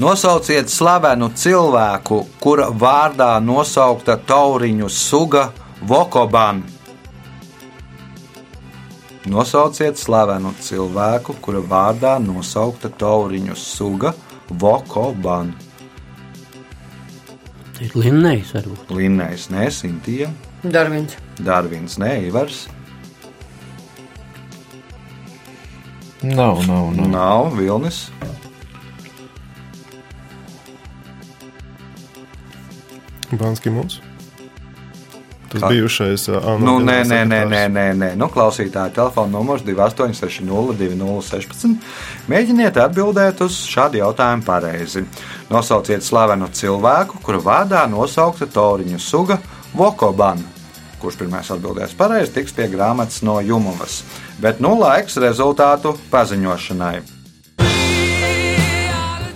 Nosauciet 0.00 0.72
slavenu 0.72 1.28
cilvēku, 1.36 2.22
kura 2.40 2.70
vārdā 2.72 3.34
nosaukta 3.44 4.16
tauriņu 4.24 4.88
suga 4.88 5.50
Vokoban. 5.84 6.64
Nosauciet 9.28 10.00
slavenu 10.00 10.56
cilvēku, 10.56 11.36
kura 11.44 11.60
vārdā 11.60 12.16
nosaukta 12.16 12.88
tauriņu 12.88 13.60
suga 13.60 14.16
Vokoban. 14.48 15.67
Ir 17.78 17.94
Linnējs 17.94 18.50
varbūt. 18.56 18.90
Linnējs, 18.90 19.48
nē, 19.54 19.68
Sintija, 19.70 20.32
Darvins. 20.64 21.14
Dārvins, 21.38 21.98
nē, 22.02 22.16
Ivars. 22.26 22.66
nav, 26.22 26.66
nav, 26.66 26.90
nav. 26.96 27.08
Nav 27.08 27.56
Vilnis. 27.56 28.10
Banski 33.30 33.70
mums. 33.70 34.00
Tas 35.48 35.62
Kā? 35.62 35.68
bijušais 35.72 36.28
uh, 36.28 36.36
ANO 36.44 36.58
Nu, 36.58 36.78
nē, 36.84 37.04
nē, 37.08 37.22
nē, 37.24 37.40
nē, 37.48 37.62
nē, 37.72 37.86
nē. 37.96 38.08
Nu, 38.20 38.28
klausītāji, 38.32 38.92
telefona 38.98 39.32
numurs 39.32 39.62
2860, 39.64 41.78
Mēģiniet 42.28 42.76
atbildēt 42.82 43.40
uz 43.46 43.56
šādu 43.68 44.02
jautājumu 44.02 44.44
pareizi. 44.44 45.06
Nosauciet 45.48 46.04
slavenu 46.04 46.50
cilvēku, 46.52 47.22
kura 47.24 47.40
vārdā 47.40 47.86
nosaukta 47.88 48.46
tauriņu 48.52 49.00
suga 49.00 49.38
Vokoban. 49.72 50.44
Kurš 51.00 51.16
pirmais 51.20 51.48
atbildēs 51.54 51.94
pareizi, 51.96 52.34
tiks 52.34 52.52
pie 52.52 52.68
grāmatas 52.68 53.22
no 53.24 53.40
Jumovas. 53.40 54.02
Bet 54.42 54.60
nu 54.60 54.74
laiks 54.76 55.16
rezultātu 55.22 55.96
paziņošanai. 56.12 56.98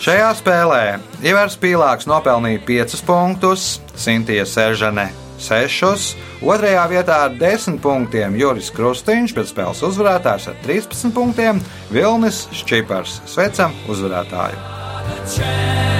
Šajā 0.03 0.33
spēlē 0.35 0.99
Ivars 1.23 1.55
Pīlāks 1.63 2.09
nopelnīja 2.11 2.59
5 2.67 3.05
punktus, 3.07 3.79
Sintīna 3.95 4.43
Seržane 4.51 5.22
6, 5.43 6.17
otrajā 6.43 6.85
vietā 6.91 7.19
ar 7.27 7.37
10 7.39 7.81
punktiem 7.83 8.37
Juris 8.39 8.71
Krustīņš, 8.75 9.35
bet 9.37 9.51
spēles 9.51 9.83
uzvarētājs 9.87 10.51
ar 10.53 10.61
13 10.67 11.15
punktiem 11.17 11.63
Vilnis 11.93 12.45
Čipars. 12.65 13.21
Sveicam 13.31 13.75
uzvarētāju! 13.93 15.92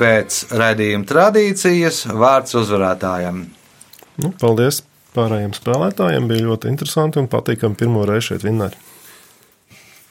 Pēc 0.00 0.44
raidījuma 0.56 1.08
tradīcijas 1.08 2.06
vārds 2.16 2.56
uzvarētājam. 2.56 3.42
Nu, 4.20 4.30
paldies 4.40 4.80
pārējiem 5.16 5.52
spēlētājiem. 5.56 6.28
Bija 6.30 6.46
ļoti 6.48 6.72
interesanti 6.72 7.20
un 7.20 7.28
patīkami 7.30 7.78
pirmo 7.78 8.06
reizi 8.08 8.32
šeit 8.32 8.46
vinnēt. 8.46 8.76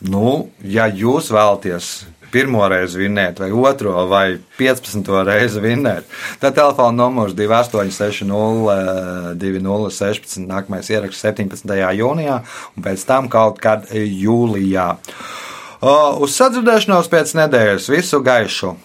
Nu, 0.06 0.50
ja 0.64 0.88
jūs 0.88 1.32
vēlaties 1.34 1.90
pirmo 2.32 2.62
reizi 2.70 3.02
vinnēt, 3.02 3.42
vai 3.42 3.50
otro, 3.52 3.96
vai 4.08 4.38
15. 4.60 5.10
reizi 5.28 5.60
vinnēt, 5.64 6.08
tad 6.40 6.56
telefona 6.56 7.04
numurs 7.04 7.34
2860, 7.36 9.36
2016, 9.42 10.46
nākamais 10.48 10.92
ieraksts 10.94 11.26
17. 11.26 11.76
jūnijā 12.00 12.40
un 12.76 12.86
pēc 12.86 13.06
tam 13.10 13.28
kaut 13.34 13.60
kad 13.64 13.90
jūlijā. 13.94 14.92
Uz 16.20 16.36
sadzirdēšanos 16.36 17.12
pēc 17.12 17.36
nedēļas 17.40 17.90
visu 17.92 18.22
gaišu! 18.24 18.76